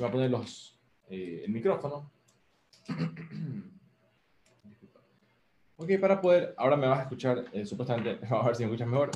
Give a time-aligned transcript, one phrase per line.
[0.00, 0.80] Voy a poner los,
[1.10, 2.10] eh, el micrófono.
[5.76, 8.70] ok, para poder, ahora me vas a escuchar, eh, supuestamente, vamos a ver si me
[8.70, 9.10] escuchas mejor.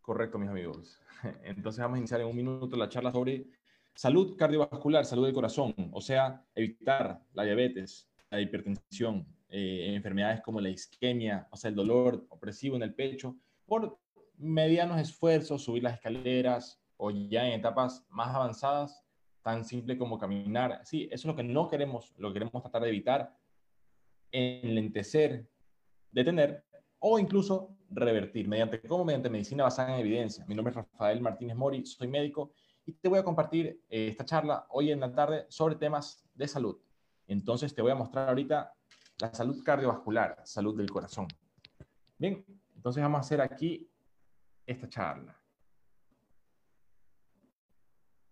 [0.00, 0.98] Correcto, mis amigos.
[1.44, 3.46] Entonces vamos a iniciar en un minuto la charla sobre
[3.94, 10.60] salud cardiovascular, salud del corazón, o sea, evitar la diabetes, la hipertensión, eh, enfermedades como
[10.60, 13.36] la isquemia, o sea, el dolor opresivo en el pecho,
[13.66, 14.00] por
[14.36, 19.04] medianos esfuerzos, subir las escaleras o ya en etapas más avanzadas,
[19.42, 20.80] tan simple como caminar.
[20.84, 23.36] Sí, eso es lo que no queremos, lo que queremos tratar de evitar,
[24.32, 25.48] enlentecer,
[26.10, 26.64] detener
[26.98, 28.48] o incluso revertir.
[28.48, 29.04] ¿Mediante cómo?
[29.04, 30.44] Mediante medicina basada en evidencia.
[30.46, 32.52] Mi nombre es Rafael Martínez Mori, soy médico
[32.86, 36.48] y te voy a compartir eh, esta charla hoy en la tarde sobre temas de
[36.48, 36.78] salud.
[37.26, 38.72] Entonces te voy a mostrar ahorita
[39.20, 41.28] la salud cardiovascular, salud del corazón.
[42.18, 43.88] Bien, entonces vamos a hacer aquí
[44.66, 45.43] esta charla.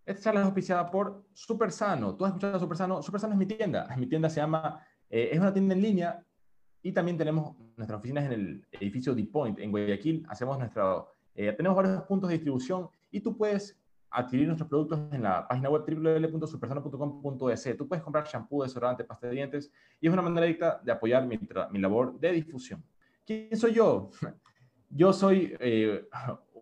[0.05, 2.17] Esta charla es auspiciada por Supersano.
[2.17, 3.03] ¿Tú has escuchado Supersano?
[3.03, 3.87] Supersano es mi tienda.
[3.97, 6.27] Mi tienda se llama, eh, es una tienda en línea
[6.83, 10.27] y también tenemos nuestras oficinas en el edificio D-Point en Guayaquil.
[10.29, 13.79] Hacemos nuestro, eh, tenemos varios puntos de distribución y tú puedes
[14.11, 17.77] adquirir nuestros productos en la página web www.supersano.com.es.
[17.79, 21.25] Tú puedes comprar shampoo, desodorante, pasta de dientes y es una manera directa de apoyar
[21.27, 21.39] mi,
[21.71, 22.85] mi labor de difusión.
[23.25, 24.11] ¿Quién soy yo?
[24.95, 26.07] Yo soy eh,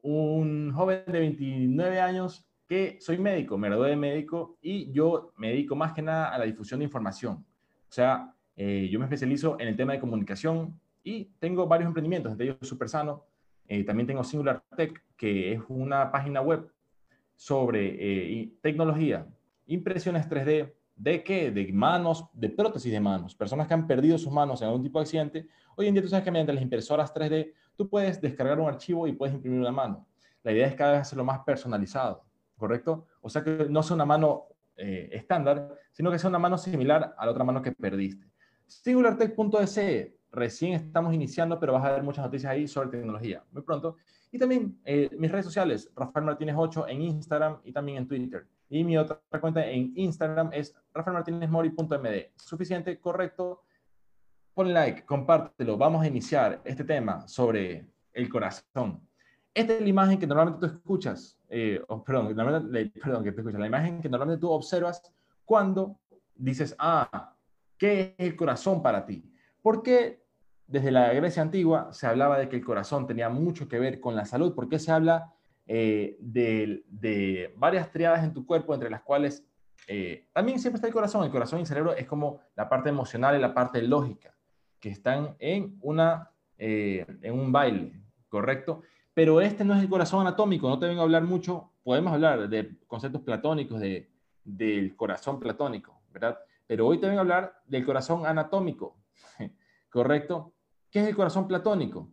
[0.03, 5.49] un joven de 29 años que soy médico, me gradué de médico y yo me
[5.49, 7.45] dedico más que nada a la difusión de información.
[7.89, 12.31] O sea, eh, yo me especializo en el tema de comunicación y tengo varios emprendimientos,
[12.31, 13.25] entre ellos Supersano.
[13.67, 16.71] Eh, también tengo Singular Tech, que es una página web
[17.35, 19.27] sobre tecnología,
[19.67, 21.51] impresiones 3D, ¿de qué?
[21.51, 23.35] De manos, de prótesis de manos.
[23.35, 25.49] Personas que han perdido sus manos en algún tipo de accidente.
[25.75, 29.09] Hoy en día tú sabes que mediante las impresoras 3D tú puedes descargar un archivo
[29.09, 30.07] y puedes imprimir una mano.
[30.45, 32.30] La idea es cada vez hacerlo más personalizado,
[32.61, 33.07] ¿correcto?
[33.21, 37.15] O sea que no sea una mano eh, estándar, sino que sea una mano similar
[37.19, 38.31] a la otra mano que perdiste.
[38.67, 43.97] SingularTech.es, recién estamos iniciando, pero vas a ver muchas noticias ahí sobre tecnología muy pronto.
[44.31, 48.47] Y también eh, mis redes sociales, Rafael Martínez 8 en Instagram y también en Twitter.
[48.69, 52.31] Y mi otra cuenta en Instagram es rafaelmartinezmori.md.
[52.37, 53.65] Suficiente, correcto
[54.55, 55.77] Pon like, compártelo.
[55.77, 59.01] Vamos a iniciar este tema sobre el corazón.
[59.55, 63.67] Esta es la imagen que normalmente tú escuchas, eh, perdón, perdón, que te escuchas, la
[63.67, 65.03] imagen que normalmente tú observas
[65.45, 65.99] cuando
[66.35, 67.35] dices, ah,
[67.77, 69.31] ¿qué es el corazón para ti?
[69.61, 70.23] Porque
[70.71, 74.15] desde la Grecia antigua se hablaba de que el corazón tenía mucho que ver con
[74.15, 74.55] la salud.
[74.55, 75.35] ¿Por qué se habla
[75.67, 79.45] eh, de, varias triadas en tu cuerpo, entre las cuales
[79.89, 81.25] eh, también siempre está el corazón?
[81.25, 84.33] El corazón y el cerebro es como la parte emocional y la parte lógica
[84.79, 88.83] que están en, una, eh, en un baile, ¿correcto?
[89.15, 92.49] Pero este no es el corazón anatómico, no te vengo a hablar mucho, podemos hablar
[92.49, 94.11] de conceptos platónicos, de,
[94.45, 96.39] del corazón platónico, ¿verdad?
[96.67, 98.97] Pero hoy te vengo a hablar del corazón anatómico,
[99.91, 100.55] ¿correcto?
[100.91, 102.09] ¿Qué es el corazón platónico?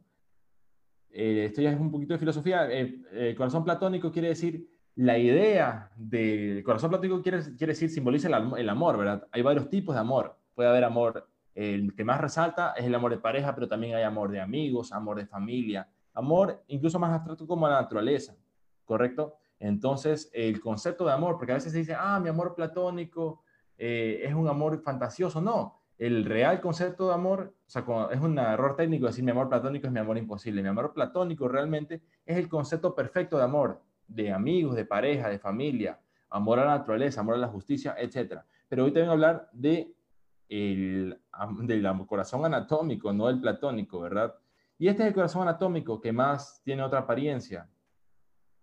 [1.09, 2.69] Eh, esto ya es un poquito de filosofía.
[2.69, 8.27] Eh, el corazón platónico quiere decir la idea del corazón platónico quiere, quiere decir simboliza
[8.27, 9.27] el, el, amor, ¿verdad?
[9.31, 10.37] Hay varios tipos de amor.
[10.55, 14.03] Puede haber amor el que más resalta es el amor de pareja, pero también hay
[14.03, 15.87] amor de amigos, amor de familia,
[16.17, 18.35] amor incluso más abstracto como la naturaleza,
[18.85, 19.35] ¿correcto?
[19.59, 23.43] Entonces, el concepto de amor, porque a veces se dice, ah, mi amor platónico
[23.77, 25.79] eh, es un amor fantasioso, no.
[25.97, 29.87] El real concepto de amor, o sea, es un error técnico decir mi amor platónico
[29.87, 30.61] es mi amor imposible.
[30.61, 35.39] Mi amor platónico realmente es el concepto perfecto de amor, de amigos, de pareja, de
[35.39, 38.41] familia, amor a la naturaleza, amor a la justicia, etc.
[38.67, 39.91] Pero hoy te vengo a hablar de
[40.49, 41.19] el,
[41.63, 44.35] del corazón anatómico, no el platónico, ¿verdad?
[44.77, 47.67] Y este es el corazón anatómico que más tiene otra apariencia.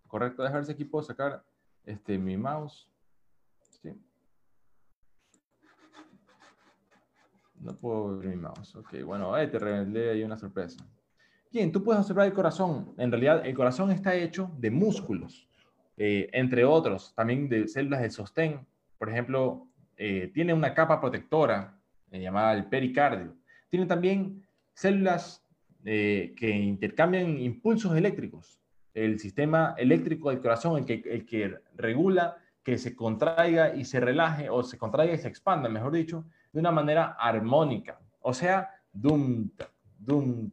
[0.06, 0.42] ¿Correcto?
[0.42, 1.44] Dejar ese equipo sacar
[1.84, 2.88] este, mi mouse.
[3.82, 3.90] Sí.
[7.60, 8.76] No puedo ver mi mouse.
[8.76, 10.84] Ok, bueno, eh, te revelé ahí una sorpresa.
[11.50, 12.94] Bien, tú puedes observar el corazón.
[12.98, 15.48] En realidad, el corazón está hecho de músculos,
[15.96, 18.66] eh, entre otros, también de células de sostén.
[18.98, 21.78] Por ejemplo, eh, tiene una capa protectora
[22.10, 23.36] eh, llamada el pericardio.
[23.70, 25.43] Tiene también células
[25.84, 28.58] eh, que intercambian impulsos eléctricos.
[28.94, 34.00] El sistema eléctrico del corazón, el que, el que regula que se contraiga y se
[34.00, 38.00] relaje, o se contraiga y se expanda, mejor dicho, de una manera armónica.
[38.20, 39.50] O sea, dum,
[39.98, 40.50] dum,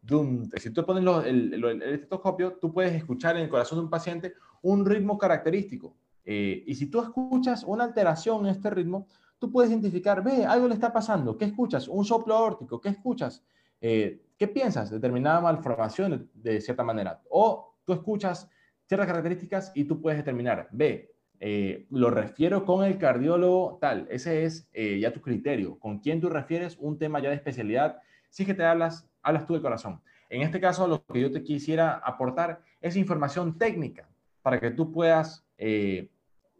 [0.00, 0.48] dum.
[0.56, 4.34] Si tú pones el, el, estetoscopio, tú puedes escuchar en el corazón de un paciente
[4.62, 5.94] un ritmo característico.
[6.24, 9.06] Eh, y si tú escuchas una alteración en este ritmo,
[9.38, 11.36] tú puedes identificar, ve, algo le está pasando.
[11.36, 11.88] ¿Qué escuchas?
[11.88, 12.80] Un soplo aórtico.
[12.80, 13.42] ¿Qué escuchas?
[13.80, 14.90] Eh, ¿Qué piensas?
[14.90, 17.20] Determinada malformación de, cierta manera.
[17.28, 18.48] O tú escuchas
[18.86, 24.44] ciertas características y tú puedes determinar, ve, eh, lo refiero con el cardiólogo tal, ese
[24.44, 28.00] es eh, ya tu criterio, con quién tú refieres un tema ya de especialidad,
[28.30, 30.00] si es que te hablas, hablas tú del corazón.
[30.30, 34.08] En este caso, lo que yo te quisiera aportar es información técnica
[34.42, 36.10] para que tú puedas eh,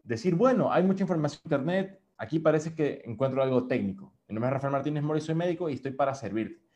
[0.03, 4.13] decir, bueno, hay mucha información en Internet, aquí parece que encuentro algo técnico.
[4.27, 6.70] Mi nombre es Rafael Martínez Mori, soy médico y estoy para servirte.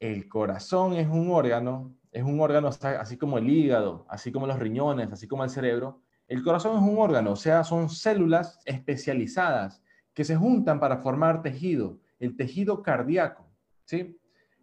[0.00, 4.58] El corazón es un órgano, es un órgano así como el hígado, así como los
[4.58, 9.82] riñones, así como el cerebro, el corazón es un órgano, o sea, son células especializadas
[10.14, 13.46] que se juntan para formar tejido, el tejido cardíaco,
[13.84, 14.18] ¿sí?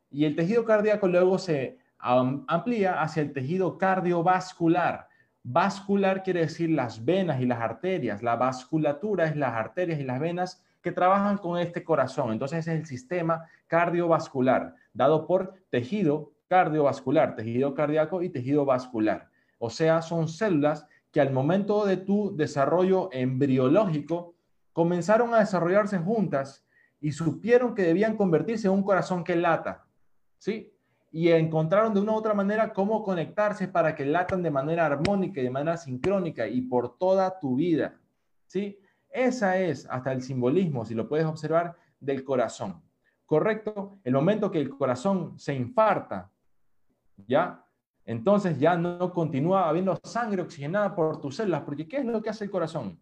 [0.10, 5.08] Y el tejido cardíaco luego se amplía hacia el tejido cardiovascular.
[5.44, 8.24] Vascular quiere decir las venas y las arterias.
[8.24, 12.32] La vasculatura es las arterias y las venas trabajan con este corazón.
[12.32, 19.30] Entonces es el sistema cardiovascular, dado por tejido cardiovascular, tejido cardíaco y tejido vascular.
[19.60, 24.36] O sea, son células que al momento de tu desarrollo embriológico
[24.74, 26.66] comenzaron a desarrollarse juntas
[27.00, 29.86] y supieron que debían convertirse en un corazón que lata,
[30.38, 30.74] ¿sí?
[31.12, 35.40] Y encontraron de una u otra manera cómo conectarse para que latan de manera armónica
[35.40, 37.98] y de manera sincrónica y por toda tu vida,
[38.46, 38.80] ¿sí?
[39.10, 42.82] Esa es hasta el simbolismo, si lo puedes observar, del corazón.
[43.26, 44.00] ¿Correcto?
[44.04, 46.32] El momento que el corazón se infarta,
[47.28, 47.64] ¿ya?
[48.08, 52.30] entonces ya no continúa habiendo sangre oxigenada por tus células, porque ¿qué es lo que
[52.30, 52.98] hace el corazón?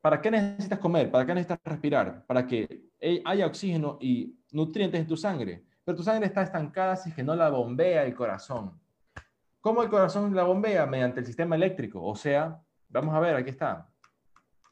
[0.00, 1.08] ¿Para qué necesitas comer?
[1.10, 2.26] ¿Para qué necesitas respirar?
[2.26, 2.90] Para que
[3.24, 5.64] haya oxígeno y nutrientes en tu sangre.
[5.84, 8.78] Pero tu sangre está estancada si es que no la bombea el corazón.
[9.60, 10.86] ¿Cómo el corazón la bombea?
[10.86, 12.04] Mediante el sistema eléctrico.
[12.04, 13.87] O sea, vamos a ver, aquí está.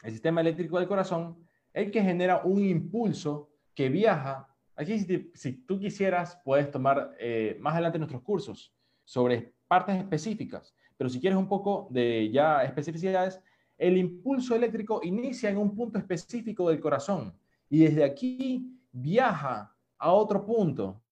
[0.02, 1.36] El sistema eléctrico del corazón,
[1.72, 4.98] el que genera un impulso que viaja Aquí,
[5.34, 11.18] si, tú quisieras, puedes tomar eh, más adelante nuestros cursos sobre partes específicas, pero si
[11.18, 13.40] quieres un poco de ya especificidades,
[13.78, 17.34] el impulso eléctrico inicia en un punto específico del corazón
[17.70, 21.02] y desde aquí viaja a otro punto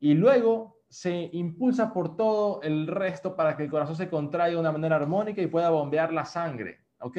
[0.00, 4.60] y luego se impulsa por todo el resto para que el corazón se contraiga de
[4.60, 6.80] una manera armónica y pueda bombear la sangre.
[7.00, 7.18] ¿Ok?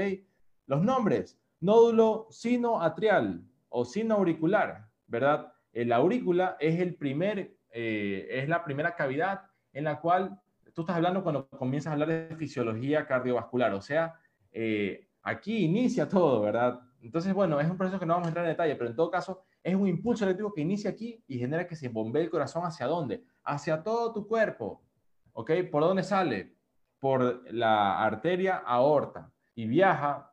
[0.67, 5.53] Los nombres, nódulo sinoatrial o sinoauricular, ¿verdad?
[5.73, 9.41] la aurícula es, el primer, eh, es la primera cavidad
[9.71, 10.39] en la cual
[10.73, 14.15] tú estás hablando cuando comienzas a hablar de fisiología cardiovascular, o sea,
[14.51, 16.79] eh, aquí inicia todo, ¿verdad?
[17.01, 19.11] Entonces, bueno, es un proceso que no vamos a entrar en detalle, pero en todo
[19.11, 22.65] caso es un impulso eléctrico que inicia aquí y genera que se bombee el corazón
[22.65, 23.23] hacia dónde?
[23.43, 24.81] Hacia todo tu cuerpo,
[25.33, 25.51] ¿ok?
[25.71, 26.55] ¿Por dónde sale?
[26.99, 30.26] Por la arteria aorta y viaja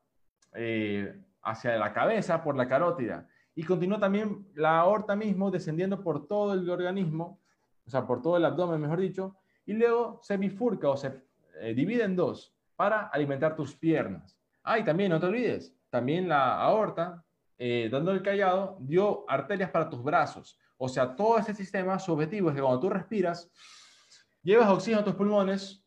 [0.54, 6.26] eh, hacia la cabeza por la carótida y continúa también la aorta mismo descendiendo por
[6.26, 7.40] todo el organismo,
[7.86, 9.36] o sea, por todo el abdomen, mejor dicho,
[9.66, 11.22] y luego se bifurca o se
[11.60, 14.36] eh, divide en dos para alimentar tus piernas.
[14.64, 17.24] Ah, también no te olvides, también la aorta,
[17.58, 20.58] eh, dando el callado, dio arterias para tus brazos.
[20.76, 23.50] O sea, todo ese sistema, su objetivo es que cuando tú respiras,
[24.42, 25.84] llevas oxígeno a tus pulmones,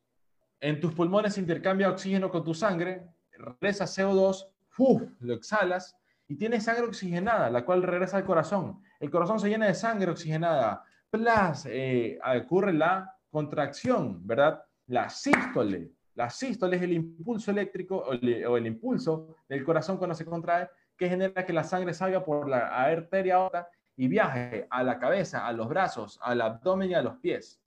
[0.59, 4.47] en tus pulmones intercambia oxígeno con tu sangre, regresa CO2,
[4.77, 5.01] ¡uf!
[5.19, 5.97] lo exhalas,
[6.27, 8.81] y tiene sangre oxigenada, la cual regresa al corazón.
[8.99, 10.83] El corazón se llena de sangre oxigenada.
[11.09, 14.63] Plus, eh, ocurre la contracción, ¿verdad?
[14.87, 15.91] La sístole.
[16.15, 21.07] La sístole es el impulso eléctrico o, el impulso del corazón cuando se contrae que
[21.07, 25.53] genera que la sangre salga por la arteria aorta y viaje a la cabeza, a
[25.53, 27.61] los brazos, al abdomen y a los pies.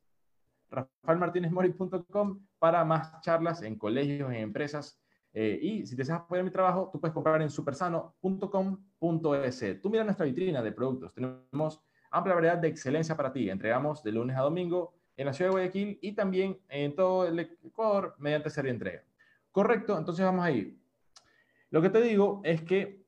[0.70, 4.99] RafaelMartinezMori.com para más charlas en colegios, en empresas
[5.32, 9.80] eh, y si deseas apoyar mi trabajo, tú puedes comprar en supersano.com.es.
[9.80, 11.12] Tú mira nuestra vitrina de productos.
[11.14, 13.48] Tenemos amplia variedad de excelencia para ti.
[13.48, 17.38] Entregamos de lunes a domingo en la ciudad de Guayaquil y también en todo el
[17.38, 19.02] Ecuador mediante serie entrega.
[19.52, 20.78] Correcto, entonces vamos a ir.
[21.70, 23.04] Lo que te digo es que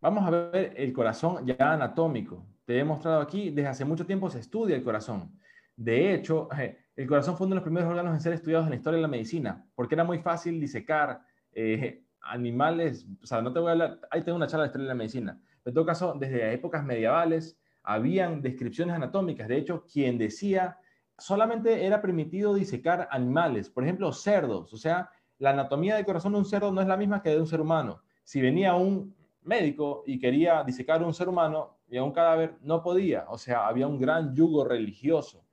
[0.00, 2.44] vamos a ver el corazón ya anatómico.
[2.64, 5.32] Te he mostrado aquí, desde hace mucho tiempo se estudia el corazón.
[5.76, 6.48] De hecho,
[6.98, 9.02] el corazón fue uno de los primeros órganos en ser estudiados en la historia de
[9.02, 13.72] la medicina, porque era muy fácil disecar eh, animales, o sea, no te voy a
[13.72, 16.84] hablar, ahí tengo una charla de historia de la medicina, en todo caso, desde épocas
[16.84, 20.78] medievales, habían descripciones anatómicas, de hecho, quien decía,
[21.16, 26.38] solamente era permitido disecar animales, por ejemplo, cerdos, o sea, la anatomía del corazón de
[26.38, 28.02] un cerdo no es la misma que de un ser humano.
[28.24, 32.82] Si venía un médico y quería disecar un ser humano y a un cadáver, no
[32.82, 35.47] podía, o sea, había un gran yugo religioso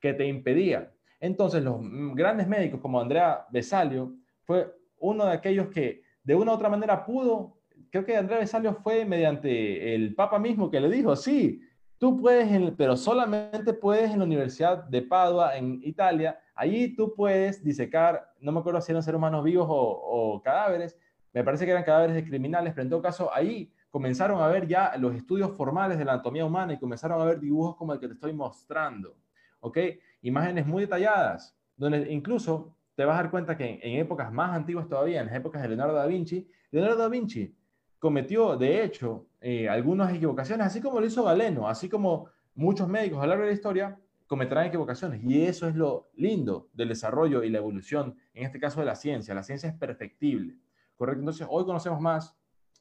[0.00, 0.92] que te impedía.
[1.20, 1.80] Entonces, los
[2.14, 4.14] grandes médicos como Andrea Besalio
[4.44, 7.58] fue uno de aquellos que de una u otra manera pudo,
[7.90, 11.62] creo que Andrea Besalio fue mediante el Papa mismo que le dijo, sí,
[11.98, 16.38] Tú puedes, pero solamente puedes en la Universidad de Padua, en Italia.
[16.54, 20.96] Allí tú puedes disecar, no me acuerdo si eran seres humanos vivos o, cadáveres,
[21.32, 24.68] me parece que eran cadáveres de criminales, pero en todo caso ahí comenzaron a ver
[24.68, 27.98] ya los estudios formales de la anatomía humana y comenzaron a ver dibujos como el
[27.98, 29.16] que te estoy mostrando.
[29.60, 29.78] ¿Ok?
[30.22, 34.88] Imágenes muy detalladas, donde incluso te vas a dar cuenta que en, épocas más antiguas
[34.88, 37.54] todavía, en las épocas de Leonardo da Vinci, Leonardo da Vinci
[37.98, 43.18] cometió, de hecho, eh, algunas equivocaciones, así como lo hizo Galeno, así como muchos médicos
[43.18, 45.22] a lo largo de la historia cometerán equivocaciones.
[45.24, 48.94] Y eso es lo lindo del desarrollo y la evolución, en este caso de la
[48.94, 49.34] ciencia.
[49.34, 50.56] La ciencia es perfectible,
[50.96, 51.20] ¿correcto?
[51.20, 52.36] Entonces, hoy conocemos más,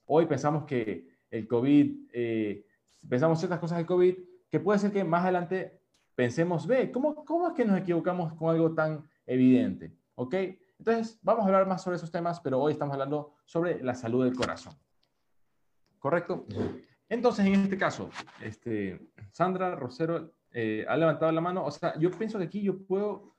[0.06, 2.66] hoy pensamos que el COVID, eh,
[3.08, 4.16] pensamos ciertas cosas del COVID,
[4.50, 5.77] que puede ser que más adelante
[6.18, 9.96] pensemos, ve, ¿cómo, ¿cómo es que nos equivocamos con algo tan evidente?
[10.16, 10.34] ¿Ok?
[10.80, 14.26] Entonces, vamos a hablar más sobre esos temas, pero hoy estamos hablando sobre la salud
[14.26, 14.74] del corazón.
[16.00, 16.48] ¿Correcto?
[17.08, 18.10] Entonces, en este caso,
[18.42, 19.00] este,
[19.32, 21.64] Sandra Rosero eh, ha levantado la mano.
[21.64, 23.36] O sea, yo pienso que aquí yo puedo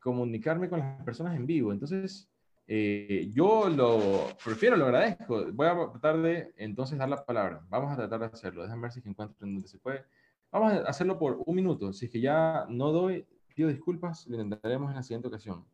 [0.00, 1.72] comunicarme con las personas en vivo.
[1.72, 2.28] Entonces,
[2.66, 5.52] eh, yo lo prefiero, lo agradezco.
[5.52, 7.64] Voy a tratar de entonces dar la palabra.
[7.68, 8.64] Vamos a tratar de hacerlo.
[8.64, 10.04] Déjame ver si encuentro en donde se puede.
[10.50, 11.92] Vamos a hacerlo por un minuto.
[11.92, 15.64] Si es que ya no doy, pido disculpas, lo intentaremos en la siguiente ocasión.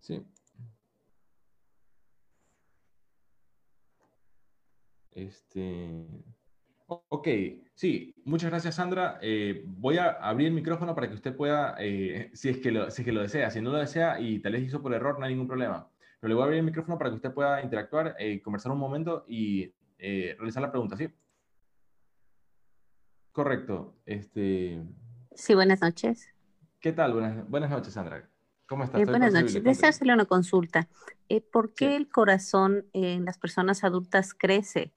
[0.00, 0.22] Sí.
[5.12, 6.04] Este,
[6.86, 7.28] ok,
[7.74, 9.18] sí, muchas gracias Sandra.
[9.22, 12.90] Eh, voy a abrir el micrófono para que usted pueda, eh, si, es que lo,
[12.90, 15.18] si es que lo desea, si no lo desea y tal vez hizo por error,
[15.18, 15.88] no hay ningún problema.
[16.20, 18.78] Pero le voy a abrir el micrófono para que usted pueda interactuar, eh, conversar un
[18.78, 21.08] momento y realizar la pregunta, ¿sí?
[23.34, 23.96] Correcto.
[24.06, 24.80] Este...
[25.34, 26.28] Sí, buenas noches.
[26.78, 27.14] ¿Qué tal?
[27.14, 28.30] Buenas, buenas noches, Sandra.
[28.68, 29.04] ¿Cómo estás?
[29.04, 29.60] buenas noches.
[29.60, 30.88] Deseo hacerle una consulta.
[31.52, 34.92] ¿Por qué el corazón en las personas adultas crece?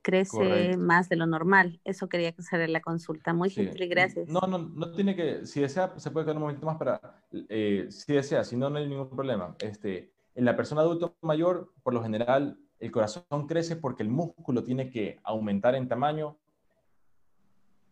[0.00, 1.78] crece más de lo normal.
[1.84, 3.34] Eso quería hacer la consulta.
[3.34, 4.26] Muy gentil, gracias.
[4.26, 7.88] No, no, no tiene que, si desea, se puede quedar un momento más para, eh,
[7.90, 9.54] si desea, si no, no hay ningún problema.
[9.60, 14.64] Este, en la persona adulta mayor, por lo general, el corazón crece porque el músculo
[14.64, 16.38] tiene que aumentar en tamaño.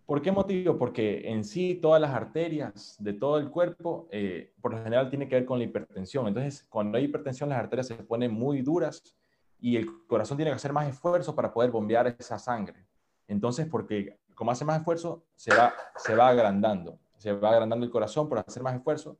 [0.08, 0.78] ¿Por qué motivo?
[0.78, 5.28] Porque en sí todas las arterias de todo el cuerpo, eh, por lo general, tiene
[5.28, 6.26] que ver con la hipertensión.
[6.26, 9.02] Entonces, cuando hay hipertensión, las arterias se ponen muy duras
[9.60, 12.86] y el corazón tiene que hacer más esfuerzo para poder bombear esa sangre.
[13.26, 17.92] Entonces, porque como hace más esfuerzo, se va, se va agrandando, se va agrandando el
[17.92, 19.18] corazón por hacer más esfuerzo,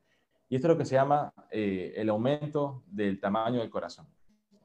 [0.48, 4.06] y esto es lo que se llama eh, el aumento del tamaño del corazón.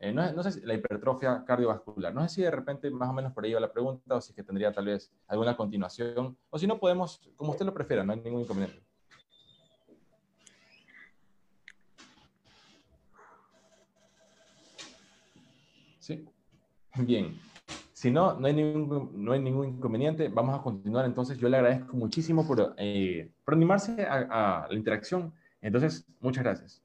[0.03, 2.13] Eh, no, no, sé si la hipertrofia cardiovascular.
[2.13, 4.31] No sé si de repente más o menos por ahí va la pregunta o si
[4.31, 6.37] es que tendría tal vez alguna continuación.
[6.49, 8.83] O si no, podemos, como usted lo prefiera, no hay ningún inconveniente.
[15.99, 16.27] Sí.
[16.97, 17.39] Bien.
[17.93, 20.27] Si no, no hay, ningún, no hay ningún inconveniente.
[20.27, 21.05] Vamos a continuar.
[21.05, 25.33] Entonces, yo le agradezco muchísimo por, eh, animarse a, la interacción.
[25.61, 26.83] Entonces, muchas gracias.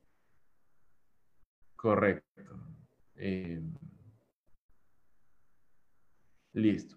[1.75, 2.68] Correcto.
[3.19, 3.61] Eh,
[6.53, 6.97] listo.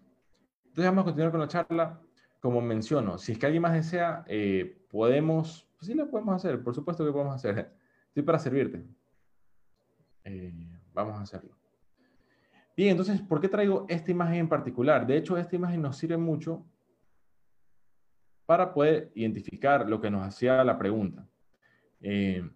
[0.65, 2.01] Entonces, vamos a continuar con la charla.
[2.39, 6.63] Como menciono, si es que alguien más desea, eh, podemos, pues sí lo podemos hacer,
[6.63, 7.71] por supuesto que podemos hacer.
[8.07, 8.83] Estoy para servirte.
[10.93, 11.55] vamos a hacerlo.
[12.75, 15.05] Bien, entonces, ¿por qué traigo esta imagen en particular?
[15.05, 16.65] De hecho, esta imagen nos sirve mucho
[18.45, 21.27] para poder identificar lo que nos hacía la pregunta.
[21.99, 22.49] Eh,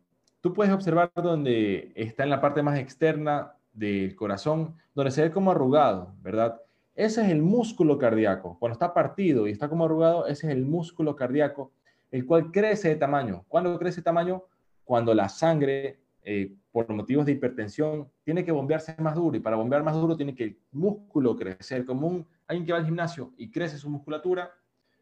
[0.45, 5.31] tú puedes observar donde está en la parte más externa del corazón, donde se ve
[5.31, 6.61] como arrugado, ¿verdad?
[6.93, 8.55] Ese es el músculo cardíaco.
[8.59, 11.71] Cuando está partido y está como arrugado, ese es el músculo cardíaco,
[12.11, 13.43] el cual crece de tamaño.
[13.47, 14.43] ¿Cuándo crece de tamaño?
[14.83, 19.55] Cuando la sangre eh, por motivos de hipertensión, tiene que bombearse más duro y para
[19.55, 23.33] bombear más duro tiene que el músculo crecer, como un, alguien que va al gimnasio
[23.35, 24.51] y crece su musculatura,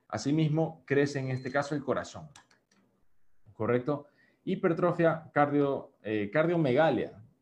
[0.07, 2.29] asimismo crece en este caso el corazón.
[3.51, 4.07] ¿Correcto?
[4.45, 6.29] Hipertrofia, cardio, eh.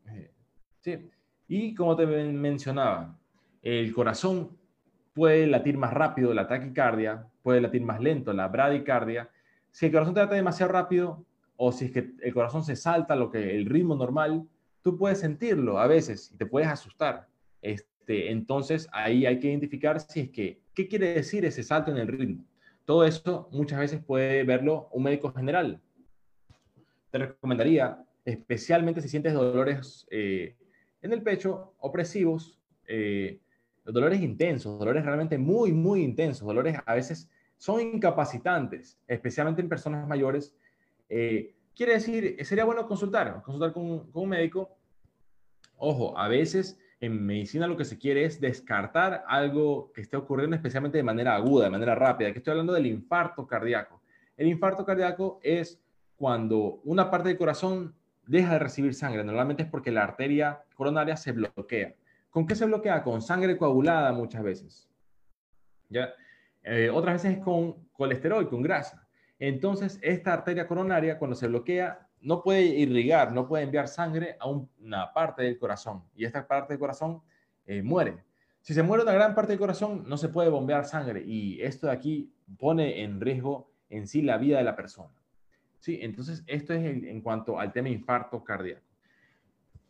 [0.08, 0.30] Eh,
[0.80, 1.10] ¿sí?
[1.48, 3.18] Y como te mencionaba,
[3.62, 4.56] el corazón
[5.12, 9.30] puede latir más rápido, la taquicardia, puede latir más lento, la bradicardia.
[9.70, 11.24] Si el corazón te late demasiado rápido,
[11.56, 14.46] o si es que el corazón se salta lo que el ritmo normal,
[14.82, 17.28] tú puedes sentirlo a veces y te puedes asustar.
[17.60, 21.98] Este, entonces ahí hay que identificar si es que, ¿qué quiere decir ese salto en
[21.98, 22.44] el ritmo?
[22.84, 25.80] Todo eso muchas veces puede verlo un médico general.
[27.12, 30.56] Te recomendaría, especialmente si sientes dolores eh,
[31.00, 33.38] en el pecho, opresivos, eh,
[33.84, 40.08] dolores intensos, dolores realmente muy, muy intensos, dolores a veces son incapacitantes, especialmente en personas
[40.08, 40.56] mayores
[41.14, 44.78] eh, quiere decir, sería bueno consultar, consultar con, un médico.
[45.76, 50.56] Ojo, a veces en medicina lo que se quiere es descartar algo que esté ocurriendo
[50.56, 52.32] especialmente de manera aguda, de manera rápida.
[52.32, 54.00] Que estoy hablando del infarto cardíaco.
[54.36, 55.82] El infarto cardíaco es
[56.16, 57.94] cuando una parte del corazón
[58.26, 59.24] deja de recibir sangre.
[59.24, 61.94] Normalmente es porque la arteria coronaria se bloquea.
[62.30, 63.02] ¿Con qué se bloquea?
[63.02, 64.88] Con sangre coagulada muchas veces.
[65.88, 66.12] ¿Ya?
[66.62, 69.06] Eh, otras veces es con colesterol, con grasa.
[69.38, 74.48] Entonces, esta arteria coronaria, cuando se bloquea, no puede irrigar, no puede enviar sangre a
[74.48, 76.04] una parte del corazón.
[76.14, 77.20] Y esta parte del corazón
[77.66, 78.22] eh, muere.
[78.60, 81.22] Si se muere una gran parte del corazón, no se puede bombear sangre.
[81.26, 85.12] Y esto de aquí pone en riesgo en sí la vida de la persona.
[85.82, 85.98] ¿Sí?
[86.00, 88.86] Entonces, esto es en, cuanto al tema infarto cardíaco.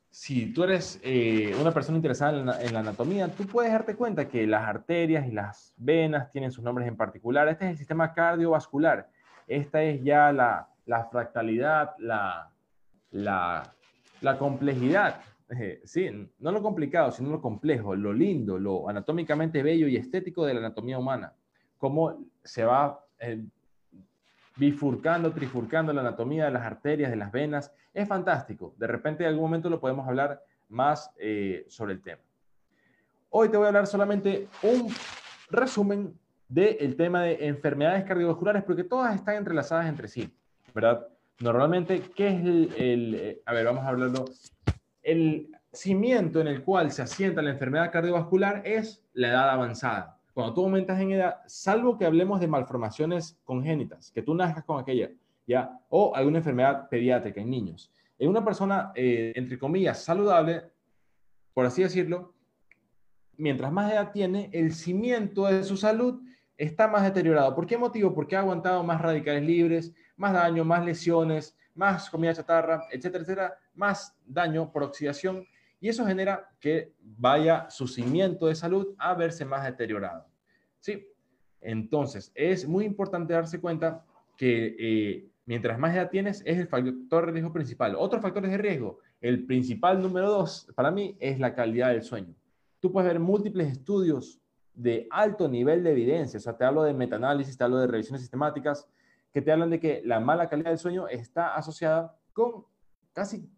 [0.09, 3.95] Si tú eres eh, una persona interesada en la, en la, anatomía, tú puedes darte
[3.95, 7.47] cuenta que las arterias y las venas tienen sus nombres en particular.
[7.49, 9.11] Este es el sistema cardiovascular.
[9.47, 12.51] Esta es ya la, la fractalidad, la,
[13.11, 13.75] la,
[14.23, 15.21] la complejidad.
[15.51, 16.09] Eh, sí,
[16.39, 20.61] no lo complicado, sino lo complejo, lo lindo, lo anatómicamente bello y estético de la
[20.61, 21.35] anatomía humana.
[21.77, 23.45] Cómo se va eh,
[24.57, 27.73] bifurcando, trifurcando la anatomía de las arterias, de las venas.
[27.93, 28.75] Es fantástico.
[28.79, 32.23] De repente, en algún momento lo podemos hablar más eh, sobre el tema.
[33.31, 34.93] Hoy te voy a hablar solamente un
[35.51, 36.19] resumen
[36.49, 40.31] del tema de enfermedades cardiovasculares, porque todas están entrelazadas entre sí,
[40.75, 41.07] ¿verdad?
[41.41, 42.45] Normalmente, ¿qué es
[42.79, 44.27] el, eh, a ver, vamos a hablarlo,
[45.03, 50.55] el cimiento en el cual se asienta la enfermedad cardiovascular es la edad avanzada cuando
[50.55, 55.11] tú aumentas en edad, salvo que hablemos de malformaciones congénitas, que tú nazcas con aquella,
[55.47, 55.79] ¿ya?
[55.91, 57.93] O alguna enfermedad pediátrica en niños.
[58.19, 60.63] En una persona, eh, entre comillas, saludable,
[61.53, 62.35] por así decirlo,
[63.37, 66.23] mientras más edad tiene, el cimiento de su salud
[66.57, 67.55] está más deteriorado.
[67.55, 68.15] ¿Por qué motivo?
[68.15, 73.59] Porque ha aguantado más radicales libres, más daño, más lesiones, más comida chatarra, etcétera, etcétera,
[73.75, 75.47] más daño por oxidación
[75.83, 80.29] y eso genera que vaya su cimiento de salud a verse más deteriorado.
[80.79, 81.09] ¿Sí?
[81.61, 84.05] Entonces, es muy importante darse cuenta
[84.37, 87.97] que eh, mientras más edad tienes, es el factor de riesgo principal.
[87.99, 92.33] Otros factores de riesgo, el principal número dos para mí es la calidad del sueño.
[92.79, 94.41] Tú puedes ver múltiples estudios
[94.75, 98.21] de alto nivel de evidencia, o sea, te hablo de metaanálisis, te hablo de revisiones
[98.21, 98.89] sistemáticas,
[99.33, 102.67] que te hablan de que la mala calidad del sueño está asociada con
[103.13, 103.51] casi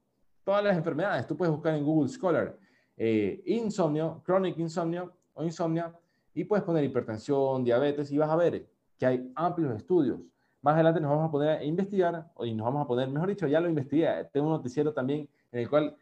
[0.45, 1.27] todas las enfermedades.
[1.27, 2.57] Tú puedes buscar en Google Scholar
[2.97, 5.93] eh, insomnio, chronic insomnio o insomnia
[6.33, 8.67] y puedes poner hipertensión, diabetes y vas a ver
[8.99, 10.21] que hay amplios estudios.
[10.63, 13.47] Más adelante nos vamos a poner a investigar y nos vamos a poner, mejor dicho,
[13.47, 14.09] ya lo investigué.
[14.33, 15.97] Tengo un noticiero también en el cual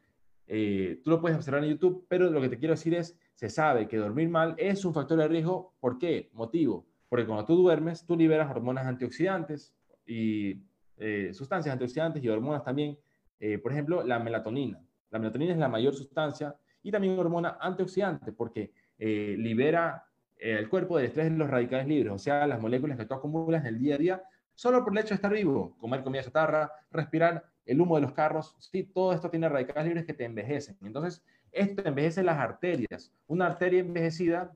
[0.46, 3.48] eh, tú lo puedes observar en YouTube, pero lo que te quiero decir es, se
[3.48, 5.72] sabe que dormir mal es un factor de riesgo.
[5.80, 6.30] ¿Por qué?
[6.32, 6.86] Motivo.
[7.08, 9.74] Porque cuando tú duermes, tú liberas hormonas antioxidantes
[10.06, 10.62] y
[10.96, 12.96] eh, sustancias antioxidantes y hormonas también
[13.44, 14.80] eh, por ejemplo, la melatonina.
[15.10, 20.04] La melatonina es la mayor sustancia y también hormona antioxidante porque eh, libera
[20.38, 23.62] eh, el cuerpo del estrés los radicales libres, o sea, las moléculas que tú acumulas
[23.62, 24.22] en el día a día
[24.54, 28.12] solo por el hecho de estar vivo, comer comida chatarra, respirar el humo de los
[28.12, 30.76] carros, sí, todo esto tiene radicales libres que te envejecen.
[30.80, 33.12] Entonces, esto envejece las arterias.
[33.26, 34.52] Una arteria envejecida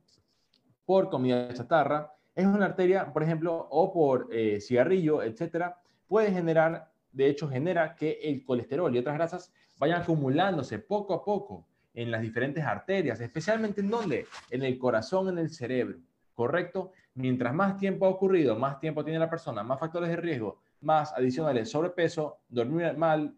[0.85, 4.29] por comida chatarra es una arteria, por ejemplo, o por
[4.61, 10.79] cigarrillo, etcétera, puede generar de hecho genera que el colesterol y otras grasas vayan acumulándose
[10.79, 14.27] poco a poco en las diferentes arterias, especialmente en dónde?
[14.51, 15.99] En el corazón, en el cerebro,
[16.35, 16.93] ¿correcto?
[17.15, 21.15] Mientras más tiempo ha ocurrido, más tiempo tiene la persona, más factores de riesgo, más
[21.15, 23.35] adicionales sobrepeso, dormir mal,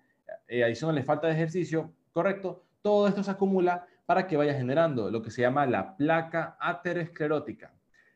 [0.48, 2.64] eh, adicionales falta de ejercicio, ¿correcto?
[2.82, 7.72] Todo esto se acumula para que vaya generando lo que se llama la placa aterosclerótica.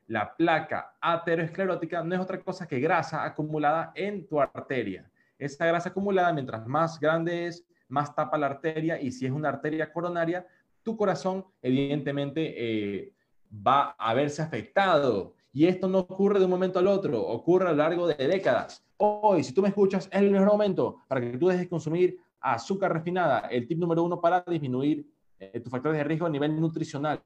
[0.09, 5.09] La placa aterosclerótica no es otra cosa que grasa acumulada en tu arteria.
[5.38, 9.51] Esa grasa acumulada, mientras más grande es, más tapa la arteria y si es una
[9.51, 10.47] arteria coronaria,
[10.83, 13.12] tu corazón evidentemente eh,
[13.55, 15.35] va a verse afectado.
[15.53, 18.85] Y esto no ocurre de un momento al otro, ocurre a lo largo de décadas.
[18.97, 22.18] Hoy, si tú me escuchas, es el mejor momento para que tú dejes de consumir
[22.40, 25.07] azúcar refinada, el tip número uno para disminuir
[25.38, 27.23] eh, tus factores de riesgo a nivel nutricional.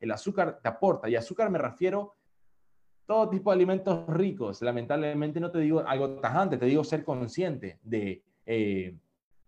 [0.00, 2.14] El azúcar te aporta, y azúcar me refiero
[3.08, 4.60] todo tipo de alimentos ricos.
[4.60, 8.94] Lamentablemente no te digo algo tajante, te digo ser consciente de eh,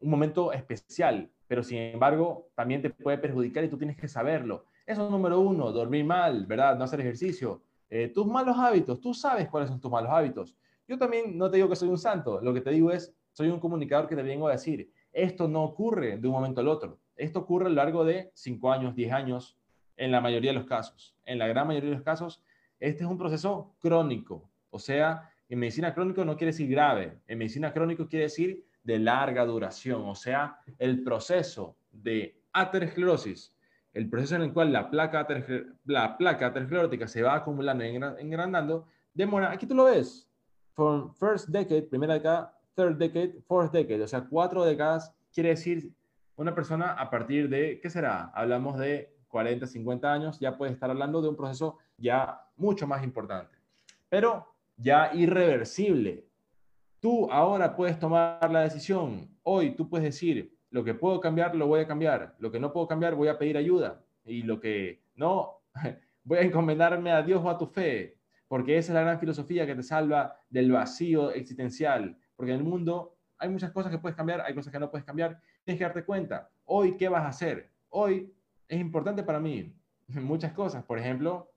[0.01, 4.65] un momento especial, pero sin embargo también te puede perjudicar y tú tienes que saberlo.
[4.87, 6.79] Eso es número uno, dormir mal, ¿verdad?
[6.79, 7.61] No hacer ejercicio.
[7.91, 10.57] Eh, tus malos hábitos, tú sabes cuáles son tus malos hábitos.
[10.89, 13.49] Yo también no te digo que soy un santo, lo que te digo es, soy
[13.49, 16.99] un comunicador que te vengo a decir, esto no ocurre de un momento al otro.
[17.15, 19.59] Esto ocurre a lo largo de 5 años, 10 años,
[19.99, 21.15] en la mayoría de los casos.
[21.27, 22.43] En la gran mayoría de los casos,
[22.81, 24.51] este es un proceso crónico.
[24.71, 27.21] O sea, en medicina crónico no quiere decir grave.
[27.29, 30.03] En medicina crónico quiere decir de larga duración.
[30.09, 33.55] O sea, el proceso de aterosclerosis
[33.93, 35.27] el proceso en el cual la placa,
[35.85, 40.29] la placa aterosclerótica se va acumulando y engrandando, demora, aquí tú lo ves,
[40.75, 45.93] from first decade, primera década, third decade, fourth decade, o sea, cuatro décadas, quiere decir
[46.37, 48.31] una persona a partir de, ¿qué será?
[48.35, 53.03] Hablamos de 40, 50 años, ya puede estar hablando de un proceso ya mucho más
[53.03, 53.57] importante,
[54.09, 56.27] pero ya irreversible.
[57.01, 61.67] Tú ahora puedes tomar la decisión, hoy tú puedes decir, lo que puedo cambiar, lo
[61.67, 65.03] voy a cambiar, lo que no puedo cambiar, voy a pedir ayuda, y lo que
[65.15, 65.63] no,
[66.25, 69.67] voy a encomendarme a Dios o a tu fe, porque esa es la gran filosofía
[69.67, 74.17] que te salva del vacío existencial, porque en el mundo hay muchas cosas que puedes
[74.17, 77.29] cambiar, hay cosas que no puedes cambiar, tienes que darte cuenta, hoy, ¿qué vas a
[77.29, 77.71] hacer?
[77.89, 78.33] Hoy
[78.71, 79.75] es importante para mí
[80.09, 81.51] muchas cosas, por ejemplo,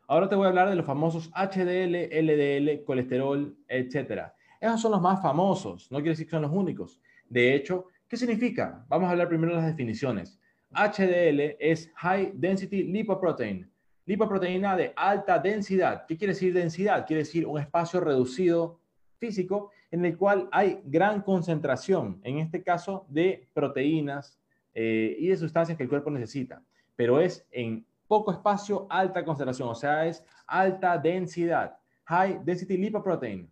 [0.08, 4.24] Ahora te voy a hablar de los famosos HDL, LDL, colesterol, etc.
[4.60, 7.00] Esos son los más famosos, no quiere decir que son los únicos.
[7.30, 8.84] De hecho, ¿qué significa?
[8.90, 10.40] Vamos a hablar primero de las definiciones.
[10.72, 13.72] HDL es High Density Lipoprotein
[14.08, 16.08] Lipoproteína de alta densidad.
[16.08, 17.06] ¿Qué quiere decir densidad?
[17.06, 18.80] Quiere decir un espacio reducido
[19.20, 24.40] físico en el cual hay gran concentración, en este caso, de proteínas
[24.74, 26.64] eh, y de sustancias que el cuerpo necesita.
[26.96, 31.78] Pero es en poco espacio, alta concentración, o sea, es alta densidad.
[32.04, 33.50] High density lipoprotein.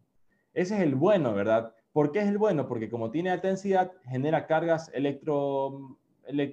[0.53, 1.73] Ese es el bueno, ¿verdad?
[1.93, 2.67] ¿Por qué es el bueno?
[2.67, 5.97] Porque como tiene alta densidad, genera cargas electro,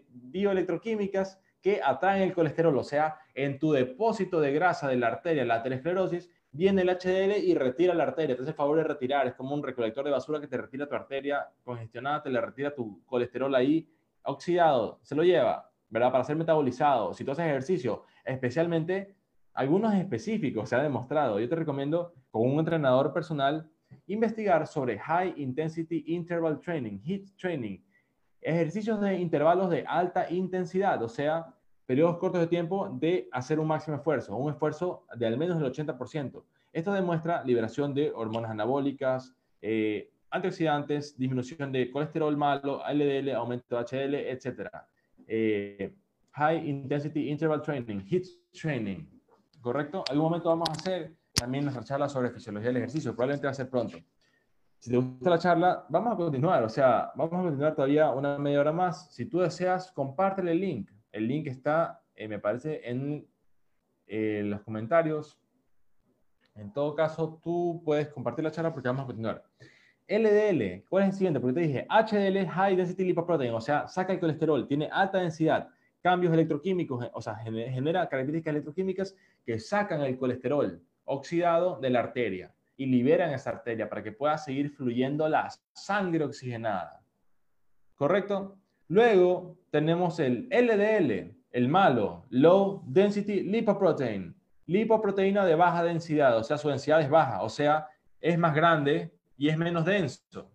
[0.09, 5.45] bioelectroquímicas que atraen el colesterol, o sea, en tu depósito de grasa de la arteria,
[5.45, 9.35] la aterosclerosis, viene el HDL y retira la arteria, te hace favor de retirar, es
[9.35, 13.05] como un recolector de basura que te retira tu arteria congestionada, te le retira tu
[13.05, 13.91] colesterol ahí
[14.23, 16.13] oxidado, se lo lleva, ¿verdad?
[16.13, 17.15] Para ser metabolizado.
[17.15, 19.15] Si tú haces ejercicio, especialmente
[19.55, 23.71] algunos específicos, se ha demostrado, yo te recomiendo con un entrenador personal
[24.07, 27.79] investigar sobre High Intensity Interval Training, HIIT Training,
[28.41, 31.55] ejercicios de intervalos de alta intensidad, o sea,
[31.87, 35.73] periodos cortos de tiempo de hacer un máximo esfuerzo, un esfuerzo de al menos el
[35.73, 36.43] 80%.
[36.73, 43.83] Esto demuestra liberación de hormonas anabólicas, eh, antioxidantes, disminución de colesterol malo, LDL, aumento de
[43.83, 44.69] HDL, etc.
[45.27, 45.93] Eh,
[46.33, 49.07] high Intensity Interval Training, HIIT Training,
[49.61, 50.05] ¿correcto?
[50.09, 53.55] Algún momento vamos a hacer también nuestra charla sobre fisiología del ejercicio, probablemente va a
[53.55, 53.99] ser pronto.
[54.79, 58.39] Si te gusta la charla, vamos a continuar, o sea, vamos a continuar todavía una
[58.39, 59.13] media hora más.
[59.13, 63.27] Si tú deseas, compártele el link, el link está, eh, me parece, en
[64.07, 65.39] eh, los comentarios.
[66.55, 69.45] En todo caso, tú puedes compartir la charla porque vamos a continuar.
[70.09, 71.41] LDL, ¿cuál es el siguiente?
[71.41, 75.69] Porque te dije, HDL, High Density Lipoprotein, o sea, saca el colesterol, tiene alta densidad,
[76.01, 82.55] cambios electroquímicos, o sea, genera características electroquímicas que sacan el colesterol oxidado de la arteria
[82.77, 87.03] y liberan esa arteria para que pueda seguir fluyendo la sangre oxigenada.
[87.97, 88.57] ¿Correcto?
[88.89, 96.59] Luego tenemos el LDL, el malo, Low Density Lipoprotein, lipoproteína de baja densidad, o sea,
[96.59, 97.89] su densidad es baja, o sea,
[98.21, 100.51] es más grande y es menos denso,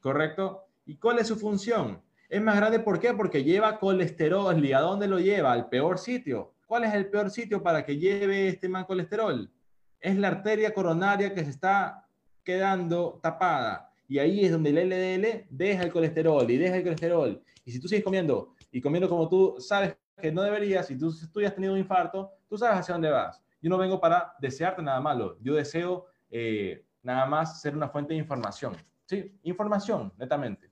[0.00, 0.64] ¿correcto?
[0.86, 2.02] ¿Y cuál es su función?
[2.28, 3.12] Es más grande, ¿por qué?
[3.12, 4.64] Porque lleva colesterol.
[4.64, 5.52] ¿Y a dónde lo lleva?
[5.52, 6.54] Al peor sitio.
[6.66, 9.50] ¿Cuál es el peor sitio para que lleve este mal colesterol?
[9.98, 12.06] Es la arteria coronaria que se está
[12.44, 13.92] quedando tapada.
[14.08, 17.80] Y ahí es donde el LDL deja el colesterol y deja el colesterol y si
[17.80, 21.48] tú sigues comiendo y comiendo como tú sabes que no deberías, si tú, tú ya
[21.48, 23.40] has tenido un infarto, tú sabes hacia dónde vas.
[23.62, 25.36] Yo no vengo para desearte nada malo.
[25.40, 28.74] Yo deseo eh, nada más ser una fuente de información.
[29.06, 29.38] ¿Sí?
[29.42, 30.70] Información, netamente.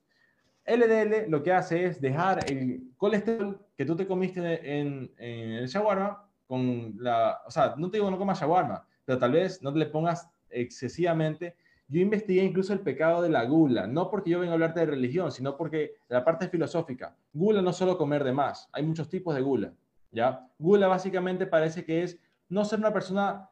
[0.64, 6.28] LDL lo que hace es dejar el colesterol que tú te comiste en, el shawarma
[6.46, 7.40] con la...
[7.46, 10.30] O sea, no te digo no comas shawarma, pero tal vez no te le pongas
[10.50, 11.56] excesivamente
[11.88, 14.86] yo investigué incluso el pecado de la gula, no porque yo venga a hablarte de
[14.86, 17.16] religión, sino porque la parte filosófica.
[17.32, 19.72] Gula no solo comer de más, hay muchos tipos de gula,
[20.12, 20.46] ¿ya?
[20.58, 22.18] Gula básicamente parece que es
[22.50, 23.48] no ser una persona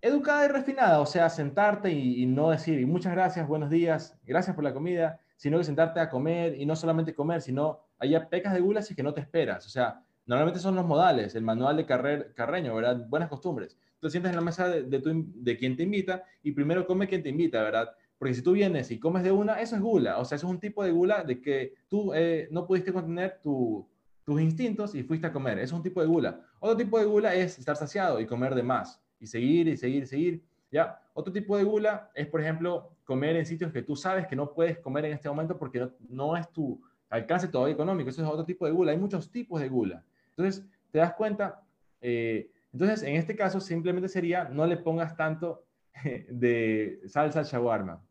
[0.00, 4.64] educada y refinada, o sea, sentarte y, no decir muchas gracias, buenos días, gracias por
[4.64, 8.60] la comida, sino que sentarte a comer y no solamente comer, sino haya pecas de
[8.60, 11.86] gula si que no te esperas, o sea, normalmente son los modales, el manual de
[12.34, 13.06] Carreño, ¿verdad?
[13.08, 17.08] Buenas costumbres tú sientas en la mesa de, de, quien te invita y primero come
[17.08, 17.90] quien te invita, ¿verdad?
[18.18, 20.18] Porque si tú vienes y comes de una, eso es gula.
[20.18, 23.40] O sea, eso es un tipo de gula de que tú eh, no pudiste contener
[23.42, 23.88] tu,
[24.24, 25.58] tus instintos y fuiste a comer.
[25.58, 26.40] Eso es un tipo de gula.
[26.58, 30.02] Otro tipo de gula es estar saciado y comer de más y seguir y seguir
[30.02, 30.44] y seguir.
[30.70, 31.00] ¿ya?
[31.14, 34.52] Otro tipo de gula es, por ejemplo, comer en sitios que tú sabes que no
[34.52, 38.10] puedes comer en este momento porque no, es tu alcance todavía económico.
[38.10, 38.92] Eso es otro tipo de gula.
[38.92, 40.04] Hay muchos tipos de gula.
[40.30, 41.62] Entonces, te das cuenta.
[42.00, 45.64] Eh, entonces, en este caso, simplemente sería no le pongas tanto
[46.28, 48.02] de salsa shawarma.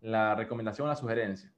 [0.00, 1.52] La recomendación, la sugerencia.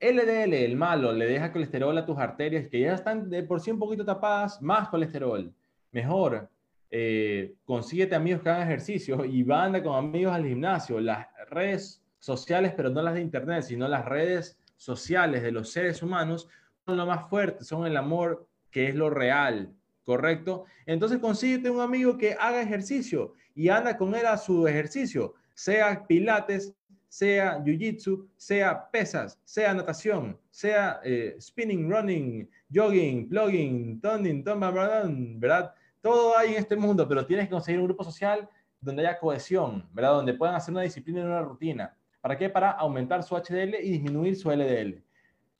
[0.00, 3.72] LDL, el malo, le deja colesterol a tus arterias que ya están de por sí
[3.72, 5.52] un poquito tapadas, más colesterol.
[5.90, 6.48] Mejor,
[6.90, 11.00] eh, consíguete amigos que hagan ejercicio y banda con amigos al gimnasio.
[11.00, 16.02] Las redes sociales, pero no las de internet, sino las redes sociales de los seres
[16.02, 16.48] humanos,
[16.84, 19.74] son lo más fuerte, son el amor que es lo real,
[20.04, 20.64] ¿correcto?
[20.86, 26.06] Entonces consíguete un amigo que haga ejercicio y anda con él a su ejercicio, sea
[26.06, 26.74] pilates,
[27.08, 35.74] sea jiu-jitsu, sea pesas, sea natación, sea eh, spinning, running, jogging, plugging, toning, ¿verdad?
[36.00, 38.48] Todo hay en este mundo, pero tienes que conseguir un grupo social
[38.80, 40.12] donde haya cohesión, ¿verdad?
[40.12, 41.96] Donde puedan hacer una disciplina y una rutina.
[42.20, 42.48] ¿Para qué?
[42.48, 45.02] Para aumentar su HDL y disminuir su LDL.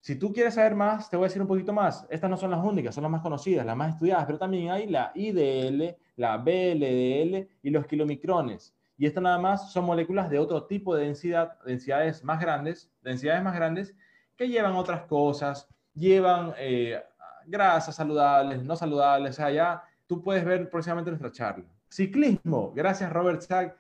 [0.01, 2.07] Si tú quieres saber más, te voy a decir un poquito más.
[2.09, 4.87] Estas no son las únicas, son las más conocidas, las más estudiadas, pero también hay
[4.87, 8.75] la IDL, la BLDL y los kilomicrones.
[8.97, 13.43] Y estas nada más son moléculas de otro tipo de densidad, densidades más grandes, densidades
[13.43, 13.95] más grandes,
[14.37, 17.03] que llevan otras cosas, llevan eh,
[17.47, 21.65] grasas saludables, no saludables, o sea, ya tú puedes ver próximamente nuestra charla.
[21.89, 23.77] Ciclismo, gracias Robert Sack.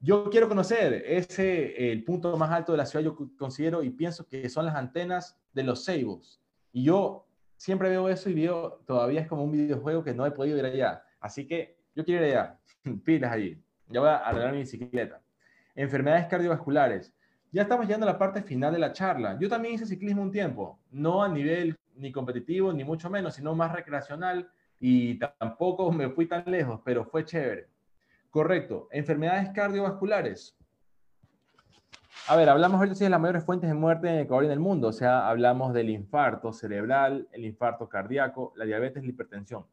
[0.00, 4.26] Yo quiero conocer ese, el punto más alto de la ciudad, yo considero y pienso
[4.26, 6.40] que son las antenas de los Seibos.
[6.72, 10.30] Y yo siempre veo eso y veo, todavía es como un videojuego que no he
[10.30, 11.02] podido ir allá.
[11.20, 12.58] Así que yo quiero ir allá.
[13.04, 13.60] Pilas allí.
[13.88, 15.20] Ya voy a arreglar mi bicicleta.
[15.74, 17.12] Enfermedades cardiovasculares.
[17.50, 19.38] Ya estamos llegando a la parte final de la charla.
[19.40, 23.54] Yo también hice ciclismo un tiempo, no a nivel ni competitivo, ni mucho menos, sino
[23.54, 24.48] más recreacional
[24.80, 27.68] y tampoco me fui tan lejos, pero fue chévere.
[28.30, 28.88] Correcto.
[28.92, 30.56] Enfermedades cardiovasculares.
[32.28, 34.60] A ver, hablamos ahorita de las mayores fuentes de muerte en Ecuador y en el
[34.60, 34.88] mundo.
[34.88, 39.64] O sea, hablamos del infarto cerebral, el infarto cardíaco, la diabetes, la hipertensión.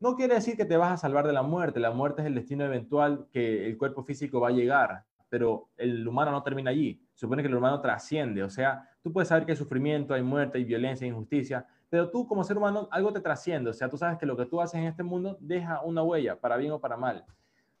[0.00, 1.78] No quiere decir que te vas a salvar de la muerte.
[1.78, 6.06] La muerte es el destino eventual que el cuerpo físico va a llegar, pero el
[6.08, 7.00] humano no termina allí.
[7.14, 8.42] Supone que el humano trasciende.
[8.42, 12.10] O sea, tú puedes saber que hay sufrimiento, hay muerte, hay violencia, hay injusticia, pero
[12.10, 13.70] tú como ser humano algo te trasciende.
[13.70, 16.40] O sea, tú sabes que lo que tú haces en este mundo deja una huella,
[16.40, 17.24] para bien o para mal.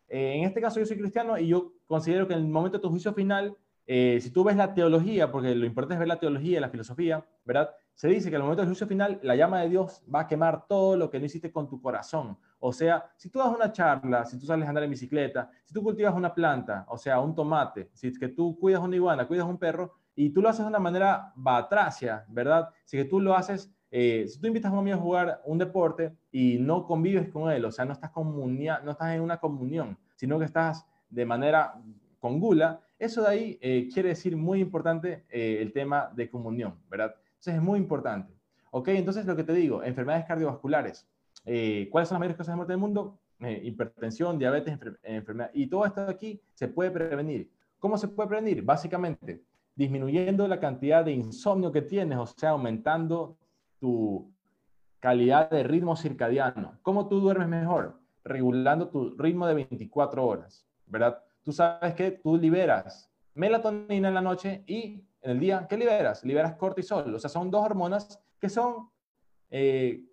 [0.08, 2.82] Eh, en este caso yo soy cristiano y yo considero que en el momento de
[2.82, 6.18] tu juicio final, eh, si tú ves la teología, porque lo importante es ver la
[6.18, 7.70] teología, la filosofía, ¿verdad?
[8.00, 10.66] se dice que al momento del juicio final, la llama de Dios va a quemar
[10.66, 12.38] todo lo que no hiciste con tu corazón.
[12.58, 15.74] O sea, si tú das una charla, si tú sales a andar en bicicleta, si
[15.74, 19.28] tú cultivas una planta, o sea, un tomate, si es que tú cuidas una iguana,
[19.28, 22.70] cuidas un perro, y tú lo haces de una manera batracia, ¿verdad?
[22.86, 25.58] Si que tú lo haces, eh, si tú invitas a un amigo a jugar un
[25.58, 29.98] deporte y no convives con él, o sea, no estás, no estás en una comunión,
[30.16, 31.74] sino que estás de manera
[32.18, 36.74] con gula, eso de ahí eh, quiere decir muy importante eh, el tema de comunión,
[36.90, 37.14] ¿verdad?
[37.30, 38.32] Entonces es muy importante.
[38.70, 38.88] ¿Ok?
[38.88, 41.08] Entonces lo que te digo, enfermedades cardiovasculares.
[41.44, 43.18] Eh, ¿Cuáles son las mayores causas de muerte del mundo?
[43.40, 45.50] Eh, hipertensión, diabetes, enfermedad.
[45.54, 47.50] Y todo esto de aquí se puede prevenir.
[47.78, 48.62] ¿Cómo se puede prevenir?
[48.62, 49.42] Básicamente,
[49.74, 53.38] disminuyendo la cantidad de insomnio que tienes, o sea, aumentando
[53.80, 54.32] tu
[55.00, 56.78] calidad de ritmo circadiano.
[56.82, 57.98] ¿Cómo tú duermes mejor?
[58.22, 61.22] Regulando tu ritmo de 24 horas, ¿verdad?
[61.42, 66.24] Tú sabes que tú liberas melatonina en la noche y en el día, ¿qué liberas?
[66.24, 67.14] Liberas cortisol.
[67.14, 68.90] O sea, son dos hormonas que son
[69.50, 70.04] eh,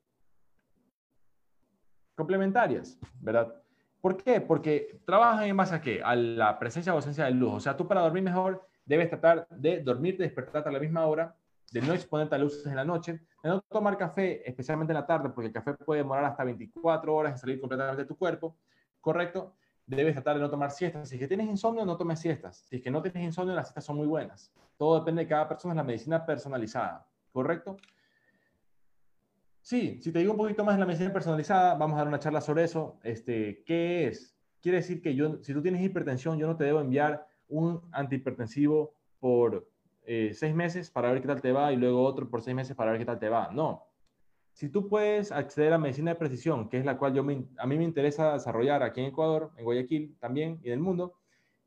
[2.16, 3.54] complementarias, ¿verdad?
[4.02, 4.42] ¿Por qué?
[4.42, 6.02] Porque trabajan en base a qué?
[6.04, 7.54] A la presencia o ausencia de luz.
[7.54, 11.36] O sea, tú para dormir mejor debes tratar de dormirte, despertarte a la misma hora,
[11.72, 15.30] de no exponerte a luces en la noche, no tomar café, especialmente en la tarde,
[15.30, 18.58] porque el café puede demorar hasta 24 horas en salir completamente de tu cuerpo,
[19.02, 19.56] ¿correcto?
[19.86, 21.10] Debes tratar de no tomar siestas.
[21.10, 22.66] Si es que tienes insomnio, no tomes siestas.
[22.70, 24.52] Si es que no tienes insomnio, las siestas son muy buenas.
[24.78, 27.78] Todo depende de cada persona, es la medicina personalizada, ¿correcto?
[29.62, 32.20] Sí, si te digo un poquito más de la medicina personalizada, vamos a dar una
[32.20, 33.00] charla sobre eso.
[33.04, 34.38] Este, ¿Qué es?
[34.62, 38.94] Quiere decir que yo, si tú tienes hipertensión, yo no te debo enviar un antihipertensivo
[39.20, 39.70] por
[40.08, 42.76] eh, seis meses para ver qué tal te va y luego otro por seis meses
[42.76, 43.52] para ver qué tal te va.
[43.52, 43.84] No.
[44.54, 47.78] Si tú puedes acceder a medicina de precisión, que es la cual yo a mí
[47.78, 51.16] me interesa desarrollar aquí en Ecuador, en Guayaquil también y en el mundo,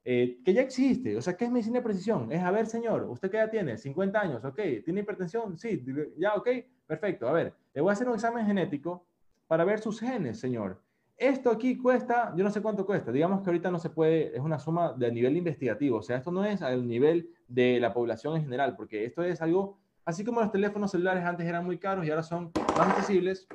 [0.05, 1.17] eh, que ya existe.
[1.17, 2.33] O sea, ¿qué es medicina de precisión?
[2.33, 3.77] Es, a ver, señor, ¿usted qué edad tiene?
[3.77, 4.59] 50 años, ok.
[4.85, 5.59] ¿Tiene hipertensión?
[5.59, 5.85] Sí,
[6.17, 6.49] ya, ok.
[6.87, 7.29] Perfecto.
[7.29, 9.07] A ver, le voy a hacer un examen genético
[9.47, 10.83] para ver sus genes, señor.
[11.21, 13.13] Esto aquí cuesta, yo no sé cuánto cuesta.
[13.13, 15.99] Digamos que ahorita no se puede, es una suma de nivel investigativo.
[15.99, 19.43] O sea, esto no es al nivel de la población en general, porque esto es
[19.43, 23.47] algo, Así como los teléfonos celulares antes eran muy caros y ahora son más accesibles,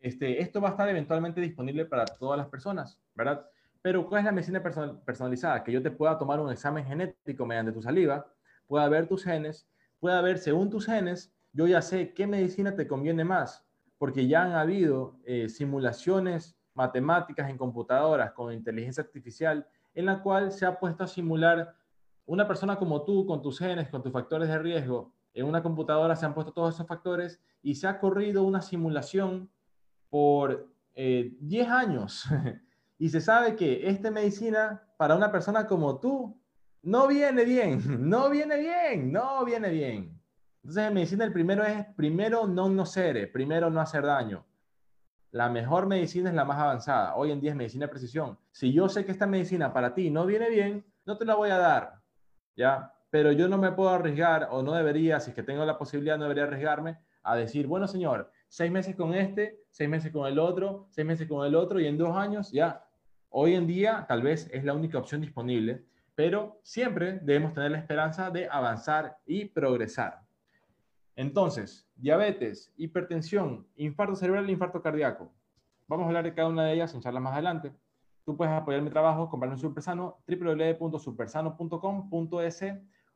[0.00, 3.46] este, esto va a estar eventualmente disponible para todas las personas, ¿verdad?
[3.80, 4.62] Pero ¿cuál es la medicina
[5.04, 5.62] personalizada?
[5.62, 8.26] Que yo te pueda tomar un examen genético mediante tu saliva,
[8.66, 9.68] pueda ver tus genes,
[10.00, 13.67] pueda ver según tus genes, yo ya sé qué medicina te conviene más,
[13.98, 20.52] porque ya han habido eh, simulaciones matemáticas en computadoras con inteligencia artificial en la cual
[20.52, 21.74] se ha puesto a simular
[22.24, 26.16] una persona como tú, con tus genes, con tus factores de riesgo, en una computadora
[26.16, 29.50] se han puesto todos esos factores y se ha corrido una simulación
[30.08, 32.24] por 10 eh, años.
[32.98, 36.40] y se sabe que esta medicina para una persona como tú
[36.82, 40.17] no viene bien, no viene bien, no viene bien.
[40.68, 44.44] Entonces en medicina el primero es, primero no nocere, primero no hacer daño.
[45.30, 47.16] La mejor medicina es la más avanzada.
[47.16, 48.38] Hoy en día es medicina de precisión.
[48.50, 51.48] Si yo sé que esta medicina para ti no viene bien, no te la voy
[51.48, 52.02] a dar.
[52.54, 52.92] ¿Ya?
[53.08, 56.18] Pero yo no me puedo arriesgar o no debería, si es que tengo la posibilidad,
[56.18, 60.38] no debería arriesgarme a decir, bueno, señor, seis meses con este, seis meses con el
[60.38, 62.84] otro, seis meses con el otro y en dos años ya.
[63.30, 67.78] Hoy en día tal vez es la única opción disponible, pero siempre debemos tener la
[67.78, 70.27] esperanza de avanzar y progresar.
[71.18, 75.34] Entonces, diabetes, hipertensión, infarto cerebral e infarto cardíaco.
[75.88, 77.72] Vamos a hablar de cada una de ellas en charlas más adelante.
[78.24, 82.64] Tú puedes apoyar mi trabajo comprando un Supersano, www.supersano.com.es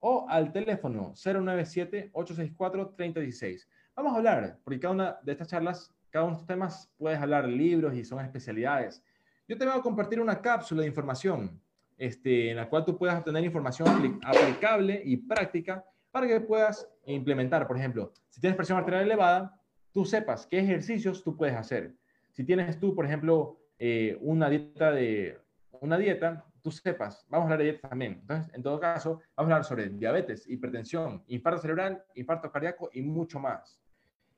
[0.01, 3.69] o al teléfono 097-864-3016.
[3.95, 7.21] Vamos a hablar, porque cada una de estas charlas, cada uno de estos temas, puedes
[7.21, 9.01] hablar libros y son especialidades.
[9.47, 11.63] Yo te voy a compartir una cápsula de información
[11.97, 17.67] este, en la cual tú puedas obtener información aplicable y práctica para que puedas implementar,
[17.67, 19.59] por ejemplo, si tienes presión arterial elevada,
[19.93, 21.95] tú sepas qué ejercicios tú puedes hacer.
[22.31, 25.39] Si tienes tú, por ejemplo, eh, una dieta de
[25.81, 28.19] una dieta, tú sepas, vamos a hablar de también.
[28.21, 33.03] Entonces, en todo caso, vamos a hablar sobre diabetes, hipertensión, infarto cerebral, infarto cardíaco y
[33.03, 33.81] mucho más.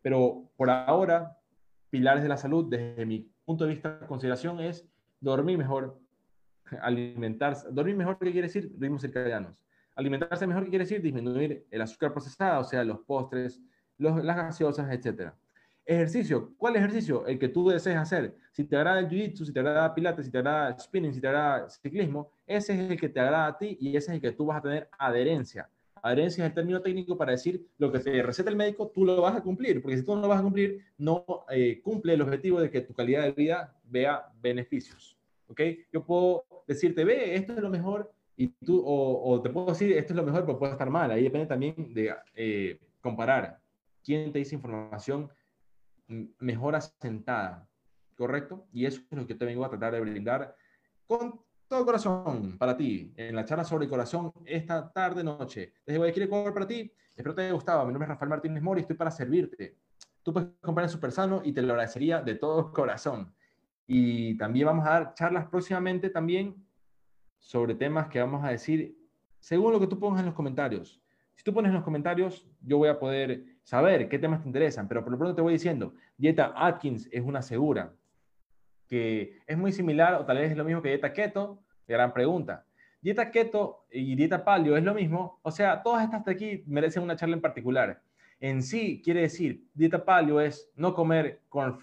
[0.00, 1.36] Pero por ahora,
[1.90, 4.88] pilares de la salud, desde mi punto de vista, consideración es
[5.20, 5.98] dormir mejor,
[6.80, 7.68] alimentarse.
[7.70, 8.72] Dormir mejor, ¿qué quiere decir?
[8.78, 9.63] Ritmos circadianos.
[9.96, 11.00] Alimentarse mejor, ¿qué quiere decir?
[11.00, 13.60] Disminuir el azúcar procesada, o sea, los postres,
[13.98, 15.32] las gaseosas, etc.
[15.86, 16.52] Ejercicio.
[16.56, 17.26] ¿Cuál ejercicio?
[17.26, 18.34] El que tú desees hacer.
[18.52, 21.28] Si te agrada el jiu-jitsu, si te agrada pilates, si te agrada spinning, si te
[21.28, 24.32] agrada ciclismo, ese es el que te agrada a ti y ese es el que
[24.32, 25.68] tú vas a tener adherencia.
[26.02, 29.22] Adherencia es el término técnico para decir lo que te receta el médico, tú lo
[29.22, 32.22] vas a cumplir, porque si tú no lo vas a cumplir, no eh, cumple el
[32.22, 35.16] objetivo de que tu calidad de vida vea beneficios.
[35.48, 35.60] ¿Ok?
[35.92, 40.12] Yo puedo decirte, ve, esto es lo mejor, y tú, o, te puedo decir, esto
[40.12, 41.10] es lo mejor, pero puede estar mal.
[41.10, 43.60] Ahí depende también de eh, comparar
[44.02, 45.30] quién te dice información
[46.38, 47.68] mejor asentada,
[48.16, 48.66] ¿correcto?
[48.72, 50.56] Y eso es lo que te vengo a tratar de brindar
[51.06, 55.72] con todo corazón para ti, en la charla sobre corazón esta tarde noche.
[55.86, 56.92] Desde Guayaquil, Ecuador para ti.
[57.16, 57.86] Espero te haya gustado.
[57.86, 59.76] Mi nombre es Rafael Martínez Mori, estoy para servirte.
[60.22, 63.32] Tú puedes comprar en Super Sano y te lo agradecería de todo corazón.
[63.86, 66.63] Y también vamos a dar charlas próximamente también
[67.44, 68.96] sobre temas que vamos a decir
[69.38, 71.02] según lo que tú pongas en los comentarios.
[71.34, 74.88] Si tú pones en los comentarios, yo voy a poder saber qué temas te interesan,
[74.88, 77.92] pero por lo pronto te voy diciendo, dieta Atkins es una segura,
[78.88, 82.64] que es muy similar o tal vez es lo mismo que dieta keto, gran pregunta.
[83.02, 87.02] Dieta keto y dieta paleo es lo mismo, o sea, todas estas de aquí merecen
[87.02, 88.00] una charla en particular.
[88.40, 91.78] En sí quiere decir, dieta paleo es no comer con,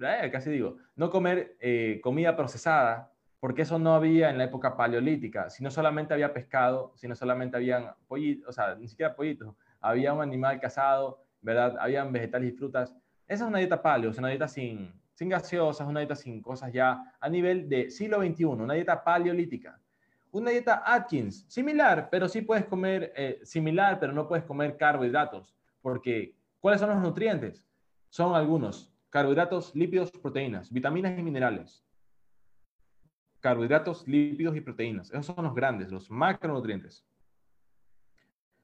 [0.00, 3.12] eh, casi digo, no comer eh, comida procesada,
[3.46, 7.94] porque eso no había en la época paleolítica, sino solamente había pescado, sino solamente habían
[8.08, 11.76] pollitos, o sea, ni siquiera pollitos, había un animal cazado, ¿verdad?
[11.78, 12.92] Habían vegetales y frutas.
[13.28, 16.72] Esa es una dieta paleo, es una dieta sin, sin gaseosas, una dieta sin cosas
[16.72, 19.80] ya a nivel de siglo XXI, una dieta paleolítica.
[20.32, 25.54] Una dieta Atkins, similar, pero sí puedes comer, eh, similar, pero no puedes comer carbohidratos,
[25.82, 27.64] porque ¿cuáles son los nutrientes?
[28.08, 31.85] Son algunos, carbohidratos, lípidos, proteínas, vitaminas y minerales
[33.46, 35.08] carbohidratos, lípidos y proteínas.
[35.12, 37.06] Esos son los grandes, los macronutrientes.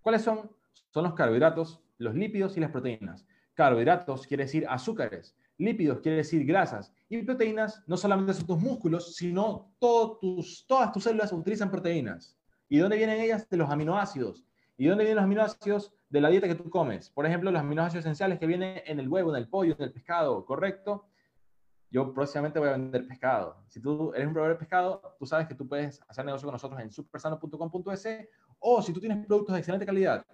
[0.00, 0.50] ¿Cuáles son?
[0.90, 3.24] Son los carbohidratos, los lípidos y las proteínas.
[3.54, 9.14] Carbohidratos quiere decir azúcares, lípidos quiere decir grasas y proteínas no solamente son tus músculos,
[9.14, 12.36] sino tus, todas tus células utilizan proteínas.
[12.68, 13.48] ¿Y dónde vienen ellas?
[13.48, 14.44] De los aminoácidos.
[14.76, 15.92] ¿Y dónde vienen los aminoácidos?
[16.10, 17.08] De la dieta que tú comes.
[17.08, 19.92] Por ejemplo, los aminoácidos esenciales que vienen en el huevo, en el pollo, en el
[19.92, 21.06] pescado, ¿correcto?
[21.92, 23.62] Yo próximamente voy a vender pescado.
[23.68, 26.54] Si tú eres un proveedor de pescado, tú sabes que tú puedes hacer negocio con
[26.54, 28.28] nosotros en supersano.com.es
[28.60, 30.24] o si tú tienes productos de excelente calidad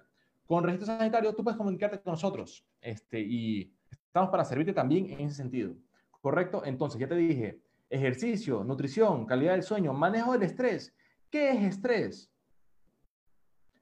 [0.47, 5.27] con registro sanitario, tú puedes comunicarte con nosotros este, y estamos para servirte también en
[5.27, 5.75] ese sentido.
[6.21, 6.63] ¿Correcto?
[6.65, 10.95] Entonces, ya te dije, ejercicio, nutrición, calidad del sueño, manejo del estrés.
[11.29, 12.31] ¿Qué es estrés?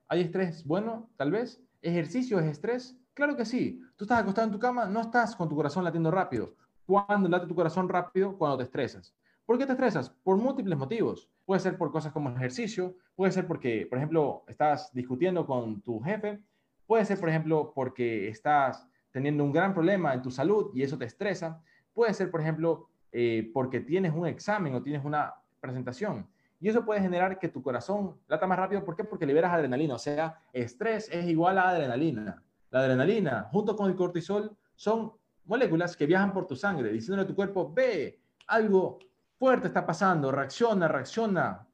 [0.09, 1.63] ¿Hay estrés bueno, tal vez?
[1.83, 2.97] ¿Ejercicio es estrés?
[3.13, 3.83] Claro que sí.
[3.97, 6.55] Tú estás acostado en tu cama, no estás con tu corazón latiendo rápido.
[6.87, 8.37] ¿Cuándo late tu corazón rápido?
[8.39, 9.15] Cuando te estresas.
[9.45, 10.11] ¿Por qué te estresas?
[10.11, 11.29] Por múltiples motivos.
[11.45, 16.01] Puede ser por cosas como ejercicio, puede ser porque, por ejemplo, estás discutiendo con tu
[16.01, 16.41] jefe,
[16.87, 20.99] puede ser, por ejemplo, porque estás teniendo un gran problema en tu salud y eso
[20.99, 21.63] te estresa,
[21.93, 26.27] puede ser, por ejemplo, eh, porque tienes un examen o tienes una presentación.
[26.61, 28.85] Y eso puede generar que tu corazón lata más rápido.
[28.85, 29.05] ¿Por qué?
[29.05, 29.95] Porque liberas adrenalina.
[29.95, 32.43] O sea, estrés es igual a adrenalina.
[32.71, 35.13] La adrenalina, junto con el cortisol, son
[35.47, 38.99] moléculas que viajan por tu sangre, diciéndole a tu cuerpo, ve, algo
[39.39, 41.67] fuerte está pasando, reacciona, reacciona.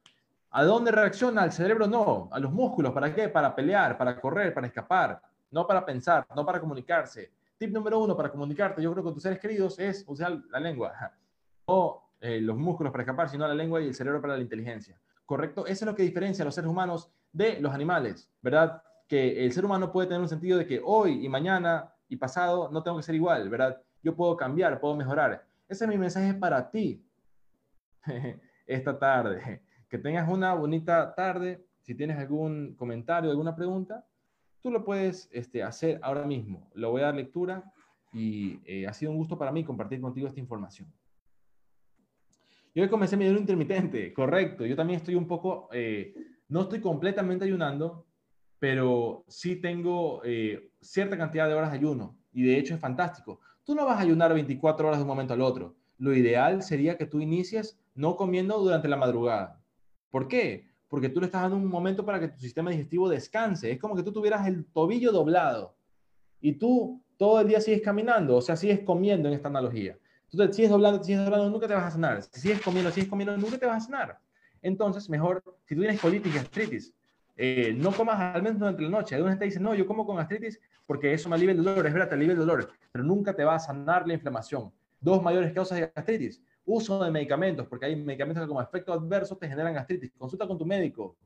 [0.51, 1.41] ¿A dónde reacciona?
[1.41, 2.93] Al cerebro no, a los músculos.
[2.93, 3.29] ¿Para qué?
[3.29, 5.21] Para pelear, para correr, para escapar,
[5.51, 7.31] no para pensar, no para comunicarse.
[7.57, 10.93] Tip número uno para comunicarte, yo creo, con tus seres queridos es usar la lengua.
[11.65, 14.99] No eh, los músculos para escapar, sino la lengua y el cerebro para la inteligencia.
[15.25, 15.65] ¿Correcto?
[15.65, 18.83] Eso es lo que diferencia a los seres humanos de los animales, ¿verdad?
[19.07, 22.69] Que el ser humano puede tener un sentido de que hoy y mañana y pasado
[22.71, 23.81] no tengo que ser igual, ¿verdad?
[24.03, 25.43] Yo puedo cambiar, puedo mejorar.
[25.67, 27.03] Ese es mi mensaje para ti
[28.67, 29.63] esta tarde.
[29.89, 31.65] Que tengas una bonita tarde.
[31.81, 34.05] Si tienes algún comentario, alguna pregunta,
[34.61, 36.69] tú lo puedes este, hacer ahora mismo.
[36.75, 37.63] Lo voy a dar lectura
[38.13, 40.93] y eh, ha sido un gusto para mí compartir contigo esta información.
[42.75, 44.67] Yo comencé mi ayuno intermitente, correcto.
[44.67, 46.13] Yo también estoy un poco, eh,
[46.47, 48.05] no estoy completamente ayunando,
[48.59, 53.39] pero sí tengo eh, cierta cantidad de horas de ayuno y de hecho es fantástico.
[53.63, 55.75] Tú no vas a ayunar 24 horas de un momento al otro.
[55.97, 59.61] Lo ideal sería que tú inicies no comiendo durante la madrugada.
[60.09, 60.67] ¿Por qué?
[60.89, 63.71] Porque tú le estás dando un momento para que tu sistema digestivo descanse.
[63.71, 65.75] Es como que tú tuvieras el tobillo doblado
[66.41, 69.97] y tú todo el día sigues caminando, o sea, sigues comiendo en esta analogía.
[70.29, 72.21] Entonces, sigues doblando, sigues doblando, nunca te vas a sanar.
[72.23, 74.19] Si sigues comiendo, sigues comiendo, nunca te vas a sanar.
[74.61, 76.93] Entonces, mejor, si tú tienes colitis y gastritis,
[77.35, 79.15] eh, no comas al menos durante la noche.
[79.15, 81.85] Alguna gente dice, no, yo como con gastritis porque eso me alivia el dolor.
[81.85, 84.71] Es verdad, te alivia el dolor, pero nunca te va a sanar la inflamación.
[84.99, 89.37] Dos mayores causas de gastritis uso de medicamentos, porque hay medicamentos que como efecto adverso
[89.37, 90.11] te generan gastritis.
[90.17, 91.17] Consulta con tu médico.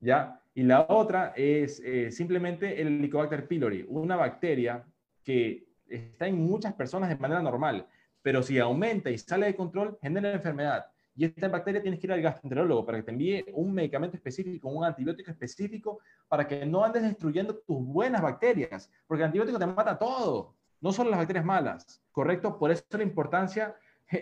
[0.00, 0.40] ¿Ya?
[0.54, 4.84] Y la otra es eh, simplemente el Helicobacter pylori, una bacteria
[5.24, 7.86] que está en muchas personas de manera normal,
[8.22, 10.86] pero si aumenta y sale de control, genera enfermedad.
[11.18, 14.68] Y esta bacteria tienes que ir al gastroenterólogo para que te envíe un medicamento específico,
[14.68, 15.98] un antibiótico específico,
[16.28, 20.92] para que no andes destruyendo tus buenas bacterias, porque el antibiótico te mata todo no
[20.92, 22.56] solo las bacterias malas, ¿correcto?
[22.56, 23.74] Por eso la importancia,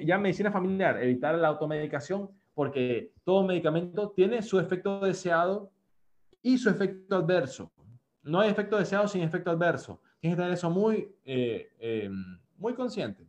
[0.03, 5.71] ya en medicina familiar, evitar la automedicación, porque todo medicamento tiene su efecto deseado
[6.41, 7.71] y su efecto adverso.
[8.23, 10.01] No hay efecto deseado sin efecto adverso.
[10.19, 12.11] Tienes que tener eso muy, eh, eh,
[12.57, 13.26] muy consciente.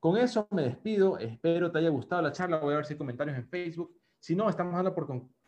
[0.00, 1.18] Con eso me despido.
[1.18, 2.58] Espero te haya gustado la charla.
[2.58, 3.94] Voy a ver si hay comentarios en Facebook.
[4.18, 5.06] Si no, estamos dando por,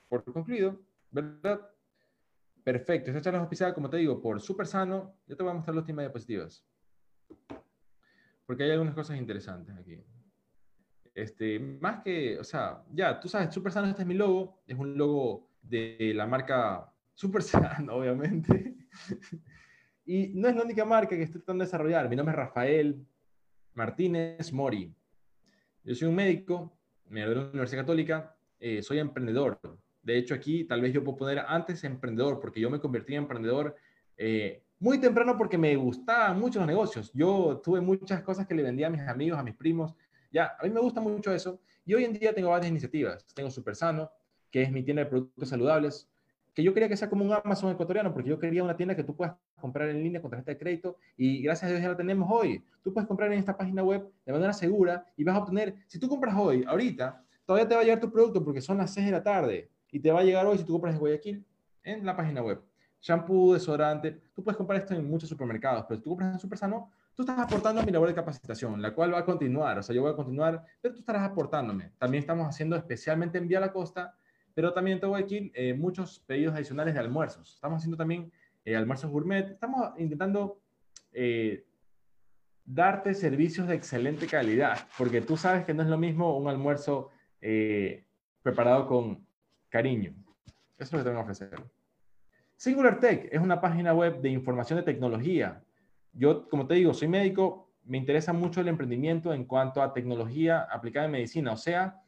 [0.09, 0.79] por concluido,
[1.11, 1.69] ¿verdad?
[2.63, 5.17] Perfecto, esta charla es auspiciada, como te digo, por Super Sano.
[5.27, 6.65] Yo te voy a mostrar las últimas diapositivas.
[8.47, 9.99] Porque hay algunas cosas interesantes aquí.
[11.15, 14.63] Este, más que, o sea, ya, tú sabes, Super Sano, este es mi logo.
[14.67, 18.77] Es un logo de la marca Super Sano, obviamente.
[20.05, 22.09] y no es la única marca que estoy tratando de desarrollar.
[22.09, 23.07] Mi nombre es Rafael
[23.75, 24.95] Martínez Mori.
[25.85, 26.73] Yo soy un médico,
[27.09, 29.61] me gradué de la Universidad Católica, eh, soy emprendedor.
[30.03, 33.23] De hecho, aquí tal vez yo puedo poner antes emprendedor, porque yo me convertí en
[33.23, 33.77] emprendedor
[34.17, 37.11] eh, muy temprano porque me gustaban mucho los negocios.
[37.15, 39.95] Yo tuve muchas cosas que le vendía a mis amigos, a mis primos.
[40.33, 41.61] Ya, a mí me gusta mucho eso.
[41.85, 43.25] Y hoy en día tengo varias iniciativas.
[43.35, 44.11] Tengo Super Sano,
[44.51, 46.11] que es mi tienda de productos saludables,
[46.55, 49.05] que yo quería que sea como un Amazon ecuatoriano, porque yo quería una tienda que
[49.05, 51.97] tú puedas comprar en línea con tarjeta de crédito y gracias a Dios ya la
[51.97, 52.63] tenemos hoy.
[52.83, 55.99] Tú puedes comprar en esta página web de manera segura y vas a obtener, si
[55.99, 59.07] tú compras hoy, ahorita, todavía te va a llegar tu producto porque son las 6
[59.07, 61.45] de la tarde y te va a llegar hoy si tú compras en Guayaquil
[61.85, 62.61] en la página web.
[63.01, 66.91] Shampoo, desodorante, tú puedes comprar esto en muchos supermercados, pero si tú compras en Supersano,
[67.15, 69.95] tú estás aportando a mi labor de capacitación, la cual va a continuar, o sea,
[69.95, 71.91] yo voy a continuar, pero tú estarás aportándome.
[71.99, 74.15] También estamos haciendo especialmente en Vía la Costa,
[74.55, 77.55] pero también en Guayaquil eh, muchos pedidos adicionales de almuerzos.
[77.55, 78.33] Estamos haciendo también
[78.65, 80.61] eh, almuerzos gourmet, estamos intentando
[81.13, 81.65] eh,
[82.65, 87.11] darte servicios de excelente calidad, porque tú sabes que no es lo mismo un almuerzo
[87.41, 88.05] eh,
[88.43, 89.27] preparado con
[89.69, 90.15] cariño.
[90.79, 91.51] Eso es lo que tengo que ofrecer.
[92.57, 95.63] Singular Tech es una página web de información de tecnología.
[96.13, 100.69] Yo, como te digo, soy médico, me interesa mucho el emprendimiento en cuanto a tecnología
[100.71, 102.01] aplicada en medicina, o sea,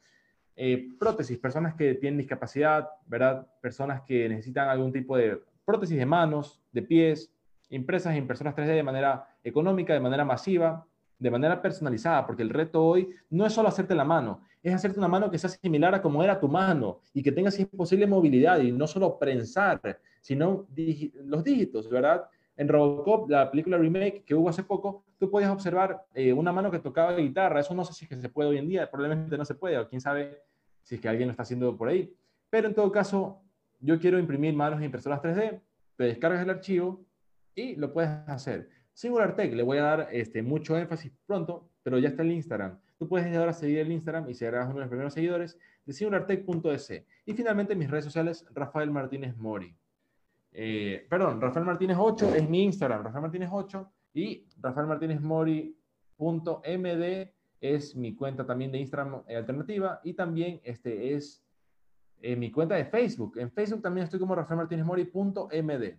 [0.56, 3.46] eh, prótesis, personas que tienen discapacidad, ¿verdad?
[3.60, 7.30] Personas que necesitan algún tipo de prótesis de manos, de pies,
[7.70, 10.86] impresas en impresoras 3D de manera económica, de manera masiva,
[11.18, 14.98] de manera personalizada, porque el reto hoy no es solo hacerte la mano, es hacerte
[14.98, 17.68] una mano que sea similar a como era tu mano y que tenga, si es
[17.68, 20.66] posible, movilidad y no solo prensar, sino
[21.24, 22.24] los dígitos, ¿verdad?
[22.56, 26.70] En Robocop, la película remake que hubo hace poco, tú podías observar eh, una mano
[26.70, 27.60] que tocaba guitarra.
[27.60, 29.78] Eso no sé si es que se puede hoy en día, probablemente no se puede,
[29.78, 30.42] o quién sabe
[30.82, 32.14] si es que alguien lo está haciendo por ahí.
[32.50, 33.42] Pero en todo caso,
[33.80, 35.60] yo quiero imprimir manos en impresoras 3D,
[35.96, 37.04] te descargas el archivo
[37.54, 38.68] y lo puedes hacer.
[38.92, 42.78] SingularTech, le voy a dar este, mucho énfasis pronto, pero ya está el Instagram.
[42.98, 47.04] Tú puedes ahora seguir el Instagram y serás uno de los primeros seguidores de singulartech.es.
[47.26, 49.76] Y finalmente mis redes sociales, Rafael Martínez Mori.
[50.56, 55.82] Eh, perdón, Rafael Martínez 8 es mi Instagram, Rafael Martínez 8 y Rafael Martínez Mori.md
[57.60, 61.44] es mi cuenta también de Instagram eh, alternativa y también este es
[62.22, 63.36] eh, mi cuenta de Facebook.
[63.36, 65.98] En Facebook también estoy como Rafael Martínez Mori.md.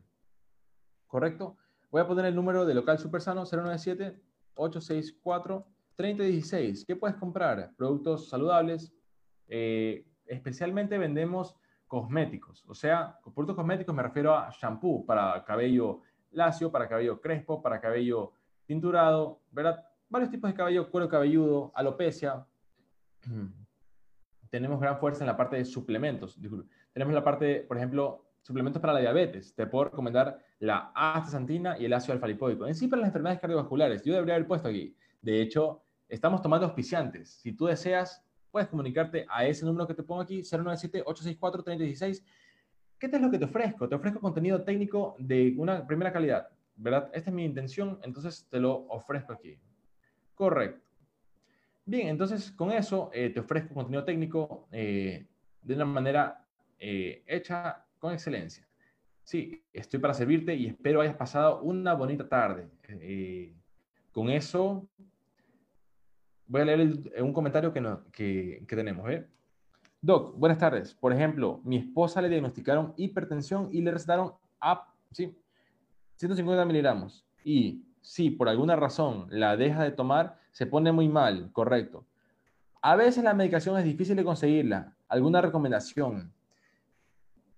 [1.06, 1.58] ¿Correcto?
[1.92, 4.18] Voy a poner el número de local supersano 097
[4.56, 6.86] 864 3016.
[6.86, 7.74] ¿Qué puedes comprar?
[7.76, 8.94] Productos saludables.
[9.48, 11.58] especialmente vendemos
[11.96, 12.66] cosméticos.
[12.68, 17.62] O sea, con productos cosméticos me refiero a shampoo para cabello lacio, para cabello crespo,
[17.62, 18.34] para cabello
[18.66, 19.82] tinturado, ¿verdad?
[20.10, 22.46] Varios tipos de cabello, cuero cabelludo, alopecia.
[24.50, 26.38] Tenemos gran fuerza en la parte de suplementos.
[26.92, 29.56] Tenemos la parte, por ejemplo, suplementos para la diabetes.
[29.56, 32.68] Te puedo recomendar la astaxantina y el ácido alfa-lipoico.
[32.68, 34.04] En sí, para las enfermedades cardiovasculares.
[34.04, 34.98] Yo debería haber puesto aquí.
[35.22, 37.30] De hecho, estamos tomando auspiciantes.
[37.30, 38.26] Si tú deseas
[38.56, 42.24] puedes comunicarte a ese número que te pongo aquí, 097-864-3016.
[42.98, 43.90] ¿Qué es lo que te ofrezco?
[43.90, 46.48] Te ofrezco contenido técnico de una primera calidad,
[46.78, 47.10] ¿verdad?
[47.12, 49.60] Esta es mi intención, entonces te lo ofrezco aquí.
[50.36, 50.88] Correcto.
[51.84, 55.28] Bien, entonces con eso eh, te ofrezco contenido técnico eh,
[55.62, 56.48] de una manera
[56.80, 58.66] eh, hecha con excelencia.
[59.22, 62.70] Sí, estoy para servirte y espero hayas pasado una bonita tarde.
[64.14, 64.88] con eso
[66.48, 67.82] voy a leer un comentario que,
[68.12, 69.10] que, que tenemos.
[69.10, 69.28] ¿eh?
[70.02, 70.94] Doc, buenas tardes.
[70.94, 75.36] Por ejemplo, mi esposa le diagnosticaron hipertensión y le recetaron a, ¿sí?
[76.18, 77.26] 150 miligramos.
[77.44, 82.06] Y si por alguna razón la deja de tomar, se pone muy mal, correcto.
[82.82, 84.96] A veces la medicación es difícil de conseguirla.
[85.08, 86.32] ¿Alguna recomendación?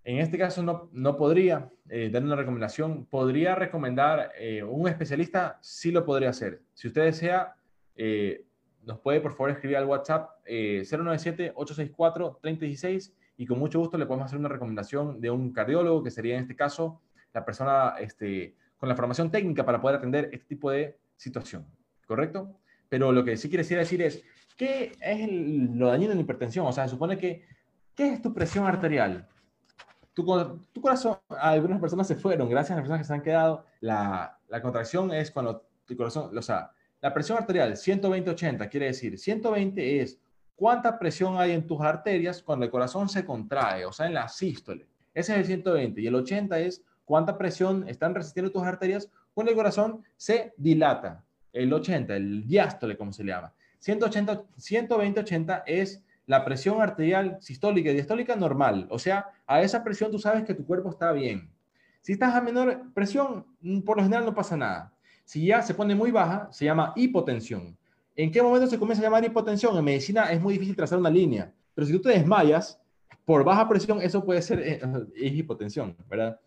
[0.06, 3.06] En este caso no, no podría eh, dar una recomendación.
[3.06, 6.62] Podría recomendar eh, un especialista, sí lo podría hacer.
[6.74, 7.56] Si usted desea,
[7.94, 8.47] eh,
[8.88, 14.40] nos puede por favor escribir al WhatsApp 097-864-3016 y con mucho gusto le podemos hacer
[14.40, 17.02] una recomendación de un cardiólogo, que sería en este caso
[17.34, 21.66] la persona este, con la formación técnica para poder atender este tipo de situación,
[22.08, 22.62] ¿correcto?
[22.88, 24.24] Pero lo que sí quiere decir es,
[24.56, 26.66] ¿qué es lo dañino en hipertensión?
[26.66, 27.44] O sea, se supone que,
[27.94, 29.28] ¿qué es tu presión arterial?
[30.14, 30.24] Tu,
[30.72, 34.40] tu, corazón, algunas personas se fueron, gracias a las personas que se han quedado, la,
[34.48, 36.72] la contracción es cuando tu corazón, o sea,
[37.02, 40.20] la presión arterial 120-80 quiere decir, 120 es
[40.56, 44.28] cuánta presión hay en tus arterias cuando el corazón se contrae, o sea, en la
[44.28, 44.88] sístole.
[45.14, 46.02] Ese es el 120.
[46.02, 51.24] Y el 80 es cuánta presión están resistiendo tus arterias cuando el corazón se dilata.
[51.54, 53.54] El 80, el diástole, como se le llama.
[53.80, 58.88] 180, 120-80 es la presión arterial sistólica y diastólica normal.
[58.90, 61.50] O sea, a esa presión tú sabes que tu cuerpo está bien.
[62.02, 63.46] Si estás a menor presión,
[63.86, 64.94] por lo general no pasa nada.
[65.28, 67.78] Si ya se pone muy baja, se llama hipotensión.
[68.16, 69.78] ¿En qué momento se comienza a llamar hipotensión?
[69.78, 72.80] En medicina es muy difícil trazar una línea, pero si tú te desmayas
[73.26, 74.80] por baja presión, eso puede ser eh,
[75.18, 76.40] hipotensión, ¿verdad?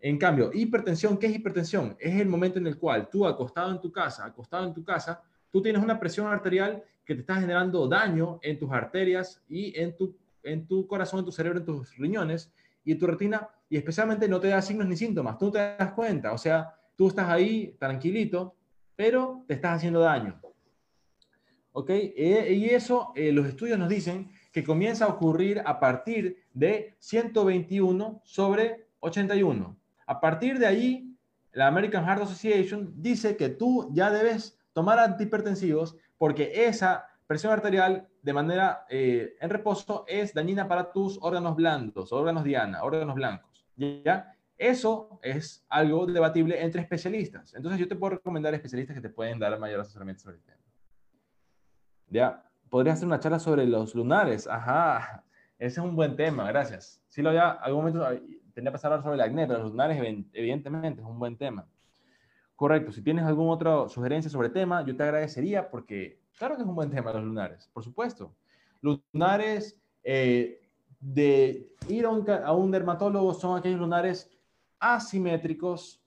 [0.00, 1.96] En cambio, hipertensión, ¿qué es hipertensión?
[2.00, 5.22] Es el momento en el cual tú acostado en tu casa, acostado en tu casa,
[5.52, 9.96] tú tienes una presión arterial que te está generando daño en tus arterias y en
[9.96, 12.52] tu, en tu corazón, en tu cerebro, en tus riñones
[12.84, 15.76] y en tu retina, y especialmente no te da signos ni síntomas, tú no te
[15.78, 18.56] das cuenta, o sea, Tú estás ahí tranquilito,
[18.96, 20.40] pero te estás haciendo daño.
[21.72, 21.90] ¿Ok?
[21.90, 26.96] Eh, y eso eh, los estudios nos dicen que comienza a ocurrir a partir de
[26.98, 29.76] 121 sobre 81.
[30.06, 31.14] A partir de ahí,
[31.52, 38.08] la American Heart Association dice que tú ya debes tomar antihipertensivos porque esa presión arterial
[38.22, 43.66] de manera eh, en reposo es dañina para tus órganos blandos, órganos diana, órganos blancos.
[43.76, 44.35] ¿Ya?
[44.58, 47.54] Eso es algo debatible entre especialistas.
[47.54, 50.58] Entonces yo te puedo recomendar especialistas que te pueden dar mayor asesoramiento sobre el tema.
[52.08, 54.46] Ya, podrías hacer una charla sobre los lunares.
[54.46, 55.24] Ajá,
[55.58, 57.02] ese es un buen tema, gracias.
[57.08, 58.06] Sí lo había, algún momento
[58.54, 59.98] tendría que pasar a hablar sobre el acné, pero los lunares
[60.32, 61.68] evidentemente es un buen tema.
[62.54, 66.62] Correcto, si tienes alguna otra sugerencia sobre el tema, yo te agradecería porque claro que
[66.62, 68.34] es un buen tema los lunares, por supuesto.
[68.80, 70.62] Lunares, eh,
[70.98, 74.35] de ir a un, a un dermatólogo son aquellos lunares
[74.78, 76.02] asimétricos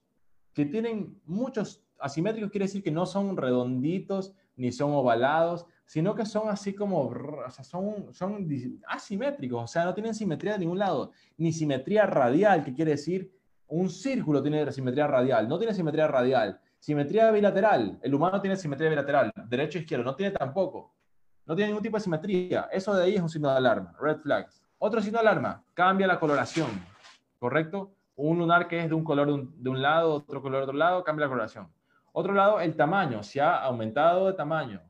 [0.54, 6.26] que tienen muchos asimétricos quiere decir que no son redonditos ni son ovalados, sino que
[6.26, 7.12] son así como,
[7.64, 8.48] son, son
[8.88, 13.32] asimétricos, o sea, no tienen simetría de ningún lado, ni simetría radial, que quiere decir
[13.68, 18.90] un círculo tiene simetría radial, no tiene simetría radial, simetría bilateral, el humano tiene simetría
[18.90, 20.94] bilateral, derecho e izquierdo, no tiene tampoco,
[21.46, 24.18] no tiene ningún tipo de simetría, eso de ahí es un signo de alarma, red
[24.18, 24.62] flags.
[24.78, 26.70] Otro signo de alarma, cambia la coloración,
[27.38, 27.96] ¿correcto?
[28.22, 31.06] Un lunar que es de un color de un, lado, otro color de otro lado,
[31.06, 31.72] cambia la coloración.
[32.12, 34.82] Otro lado, el tamaño, se ha aumentado de tamaño,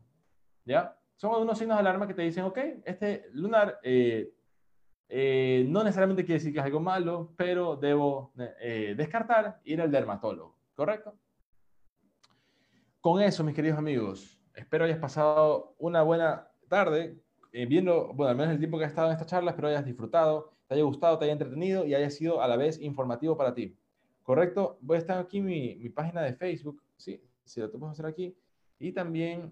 [0.65, 0.97] ¿ya?
[1.15, 4.33] Son algunos signos de alarma que te dicen, ok, este lunar eh,
[5.09, 9.91] eh, no necesariamente quiere decir que es algo malo, pero debo eh, descartar ir al
[9.91, 11.13] dermatólogo, ¿correcto?
[12.99, 17.21] Con eso, mis queridos amigos, espero hayas pasado una buena tarde
[17.51, 20.57] viendo, bueno, al menos el tiempo que has estado en esta charla, espero hayas disfrutado,
[20.69, 23.75] te haya gustado, te haya entretenido y haya sido a la vez informativo para ti.
[24.23, 24.77] ¿Correcto?
[24.79, 27.21] Voy a estar aquí mi, mi página de Facebook, ¿sí?
[27.43, 28.37] Si lo podemos hacer aquí.
[28.79, 29.51] Y también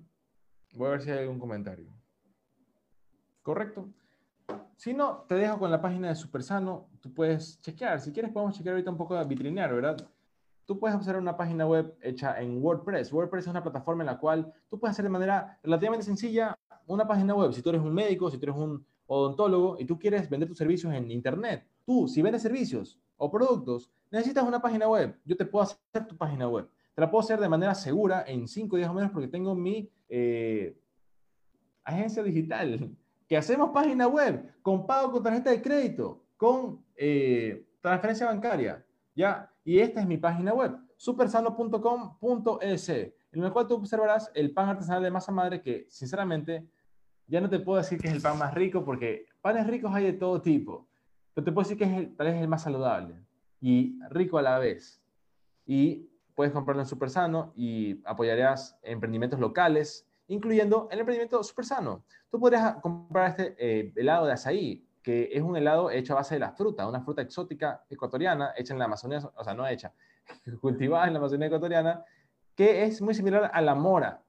[0.73, 1.87] Voy a ver si hay algún comentario.
[3.41, 3.89] ¿Correcto?
[4.75, 6.89] Si no, te dejo con la página de Supersano.
[7.01, 7.99] Tú puedes chequear.
[7.99, 9.97] Si quieres, podemos chequear ahorita un poco de vitrinear, ¿verdad?
[10.65, 13.11] Tú puedes observar una página web hecha en WordPress.
[13.11, 16.55] WordPress es una plataforma en la cual tú puedes hacer de manera relativamente sencilla
[16.85, 17.53] una página web.
[17.53, 20.57] Si tú eres un médico, si tú eres un odontólogo y tú quieres vender tus
[20.57, 25.17] servicios en Internet, tú, si vendes servicios o productos, necesitas una página web.
[25.25, 26.69] Yo te puedo hacer tu página web.
[26.93, 29.89] Te la puedo hacer de manera segura en cinco días o menos porque tengo mi
[30.09, 30.77] eh,
[31.83, 32.95] agencia digital,
[33.27, 38.85] que hacemos página web con pago con tarjeta de crédito, con eh, transferencia bancaria,
[39.15, 39.51] ¿ya?
[39.63, 45.03] Y esta es mi página web, supersano.com.es, en la cual tú observarás el pan artesanal
[45.03, 46.67] de masa madre que, sinceramente,
[47.27, 50.05] ya no te puedo decir que es el pan más rico porque panes ricos hay
[50.05, 50.87] de todo tipo,
[51.33, 53.15] pero te puedo decir que es tal vez el más saludable
[53.61, 55.01] y rico a la vez.
[55.65, 62.03] Y puedes comprarlo en Supersano y apoyarías emprendimientos locales, incluyendo el emprendimiento Supersano.
[62.29, 66.35] Tú podrías comprar este eh, helado de azaí, que es un helado hecho a base
[66.35, 69.93] de la fruta, una fruta exótica ecuatoriana, hecha en la Amazonía, o sea, no hecha,
[70.61, 72.03] cultivada en la Amazonía ecuatoriana,
[72.55, 74.21] que es muy similar a la mora.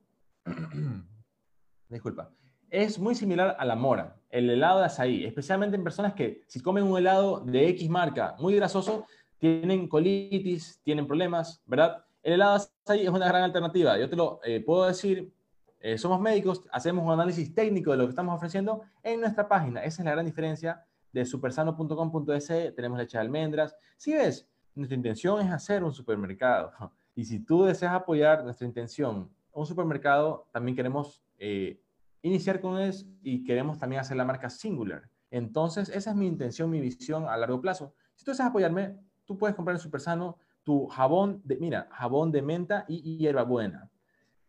[1.88, 2.30] Disculpa.
[2.70, 6.60] Es muy similar a la mora, el helado de azaí, especialmente en personas que si
[6.60, 9.06] comen un helado de X marca muy grasoso,
[9.38, 12.04] tienen colitis, tienen problemas, ¿verdad?
[12.22, 12.58] El helado
[12.88, 13.98] de es una gran alternativa.
[13.98, 15.32] Yo te lo eh, puedo decir,
[15.80, 19.82] eh, somos médicos, hacemos un análisis técnico de lo que estamos ofreciendo en nuestra página.
[19.82, 22.46] Esa es la gran diferencia de supersano.com.es.
[22.74, 23.76] Tenemos leche de almendras.
[23.96, 26.72] Si ves, nuestra intención es hacer un supermercado.
[27.14, 31.80] Y si tú deseas apoyar nuestra intención, un supermercado, también queremos eh,
[32.22, 35.08] iniciar con eso y queremos también hacer la marca Singular.
[35.30, 37.94] Entonces, esa es mi intención, mi visión a largo plazo.
[38.14, 42.42] Si tú deseas apoyarme, tú puedes comprar en Supersano tu jabón de, mira, jabón de
[42.42, 43.90] menta y hierbabuena.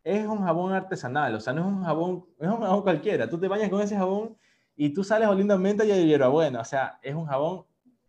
[0.03, 3.30] Es un jabón artesanal, o sea, no es un jabón, es un jabón cualquiera.
[3.30, 4.38] Tú te bañas con ese jabón
[4.76, 6.61] y tú sales oliendo a menta y hierbabuena.
[6.61, 7.65] O sea, es un jabón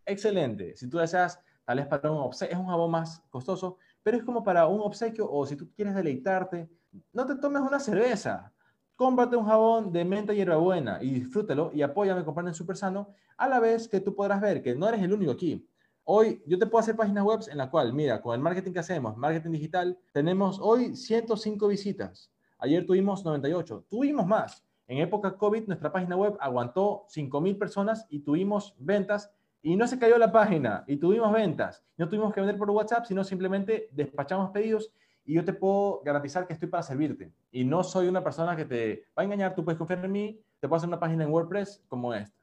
[0.07, 0.77] excelente.
[0.77, 4.23] Si tú deseas, tal vez para un obsequio, es un jabón más costoso, pero es
[4.23, 6.69] como para un obsequio o si tú quieres deleitarte,
[7.13, 8.53] no te tomes una cerveza.
[9.01, 13.49] Cómprate un jabón de menta y hierbabuena y disfrútalo y apóyame comprando en Supersano, a
[13.49, 15.67] la vez que tú podrás ver que no eres el único aquí.
[16.05, 18.81] Hoy yo te puedo hacer páginas web en la cual, mira, con el marketing que
[18.81, 22.31] hacemos, marketing digital, tenemos hoy 105 visitas.
[22.59, 23.87] Ayer tuvimos 98.
[23.89, 24.63] Tuvimos más.
[24.87, 29.31] En época COVID, nuestra página web aguantó 5.000 personas y tuvimos ventas
[29.63, 31.83] y no se cayó la página y tuvimos ventas.
[31.97, 34.93] No tuvimos que vender por WhatsApp, sino simplemente despachamos pedidos
[35.31, 37.33] y yo te puedo garantizar que estoy para servirte.
[37.53, 40.41] Y no soy una persona que te va a engañar, tú puedes confiar en mí,
[40.59, 42.37] te puedo hacer una página en WordPress como esta.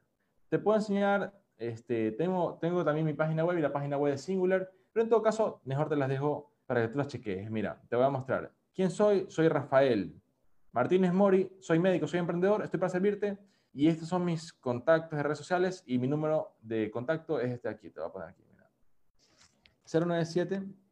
[0.48, 4.18] Te puedo enseñar este, tengo, tengo también mi página web y la página web de
[4.18, 7.50] Singular, pero en todo caso, mejor te las dejo para que tú las cheques.
[7.50, 8.50] Mira, te voy a mostrar.
[8.74, 9.26] ¿Quién soy?
[9.28, 10.18] Soy Rafael
[10.72, 13.36] Martínez Mori, soy médico, soy emprendedor, estoy para servirte.
[13.74, 17.68] Y estos son mis contactos de redes sociales y mi número de contacto es este
[17.68, 18.42] aquí, te voy a poner aquí.
[18.50, 18.66] Mira.
[19.84, 20.87] 097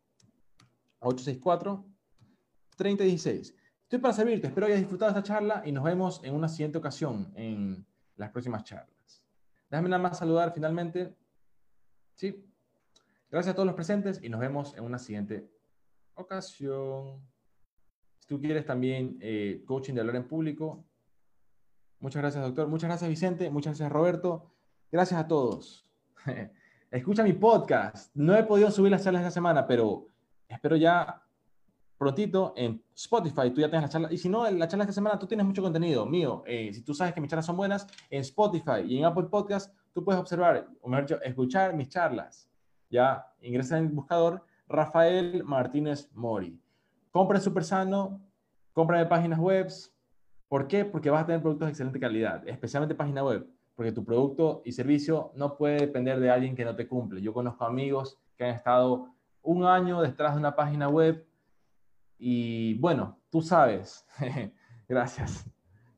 [1.00, 1.84] 864
[2.76, 3.54] 3016.
[3.82, 7.32] Estoy para servirte, espero hayas disfrutado esta charla y nos vemos en una siguiente ocasión
[7.36, 7.86] en
[8.16, 9.22] las próximas charlas.
[9.70, 11.16] Déjame nada más saludar finalmente.
[12.14, 12.44] Sí.
[13.30, 15.48] Gracias a todos los presentes y nos vemos en una siguiente
[16.14, 17.20] ocasión.
[18.18, 20.84] Si tú quieres también eh, coaching de hablar en público,
[22.00, 22.68] muchas gracias, doctor.
[22.68, 23.50] Muchas gracias, Vicente.
[23.50, 24.52] Muchas gracias, Roberto.
[24.90, 25.86] Gracias a todos.
[26.90, 28.14] Escucha mi podcast.
[28.14, 30.08] No he podido subir las charlas esta semana, pero
[30.48, 31.22] espero ya
[31.98, 34.12] prontito en Spotify tú ya tienes la charla.
[34.12, 36.42] Y si no, la charla esta semana tú tienes mucho contenido mío.
[36.46, 39.74] Eh, si tú sabes que mis charlas son buenas, en Spotify y en Apple Podcast
[39.92, 42.50] tú puedes observar, o escuchar mis charlas.
[42.90, 46.60] Ya ingresa en el buscador Rafael Martínez Mori.
[47.10, 48.20] compra Super Sano,
[48.72, 49.68] compra de páginas web.
[50.48, 50.84] ¿Por qué?
[50.84, 54.72] Porque vas a tener productos de excelente calidad, especialmente página web, porque tu producto y
[54.72, 57.22] servicio no puede depender de alguien que no te cumple.
[57.22, 59.15] Yo conozco amigos que han estado
[59.46, 61.26] un año detrás de una página web
[62.18, 64.06] y bueno, tú sabes.
[64.88, 65.48] Gracias.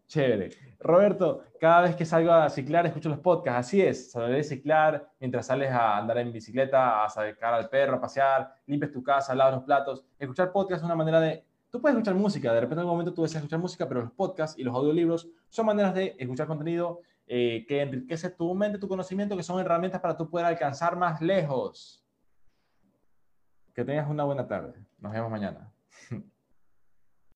[0.07, 0.51] Chévere.
[0.81, 5.47] Roberto, cada vez que salgo a ciclar escucho los podcasts, así es, saber ciclar mientras
[5.47, 9.55] sales a andar en bicicleta, a sacar al perro, a pasear, limpias tu casa, lavas
[9.55, 10.05] los platos.
[10.19, 11.45] Escuchar podcasts es una manera de...
[11.71, 14.13] Tú puedes escuchar música, de repente en algún momento tú deseas escuchar música, pero los
[14.13, 18.89] podcasts y los audiolibros son maneras de escuchar contenido eh, que enriquece tu mente, tu
[18.89, 22.08] conocimiento, que son herramientas para tú poder alcanzar más lejos.
[23.79, 24.74] Que tengas una buena tarde.
[24.99, 25.72] Nos vemos mañana.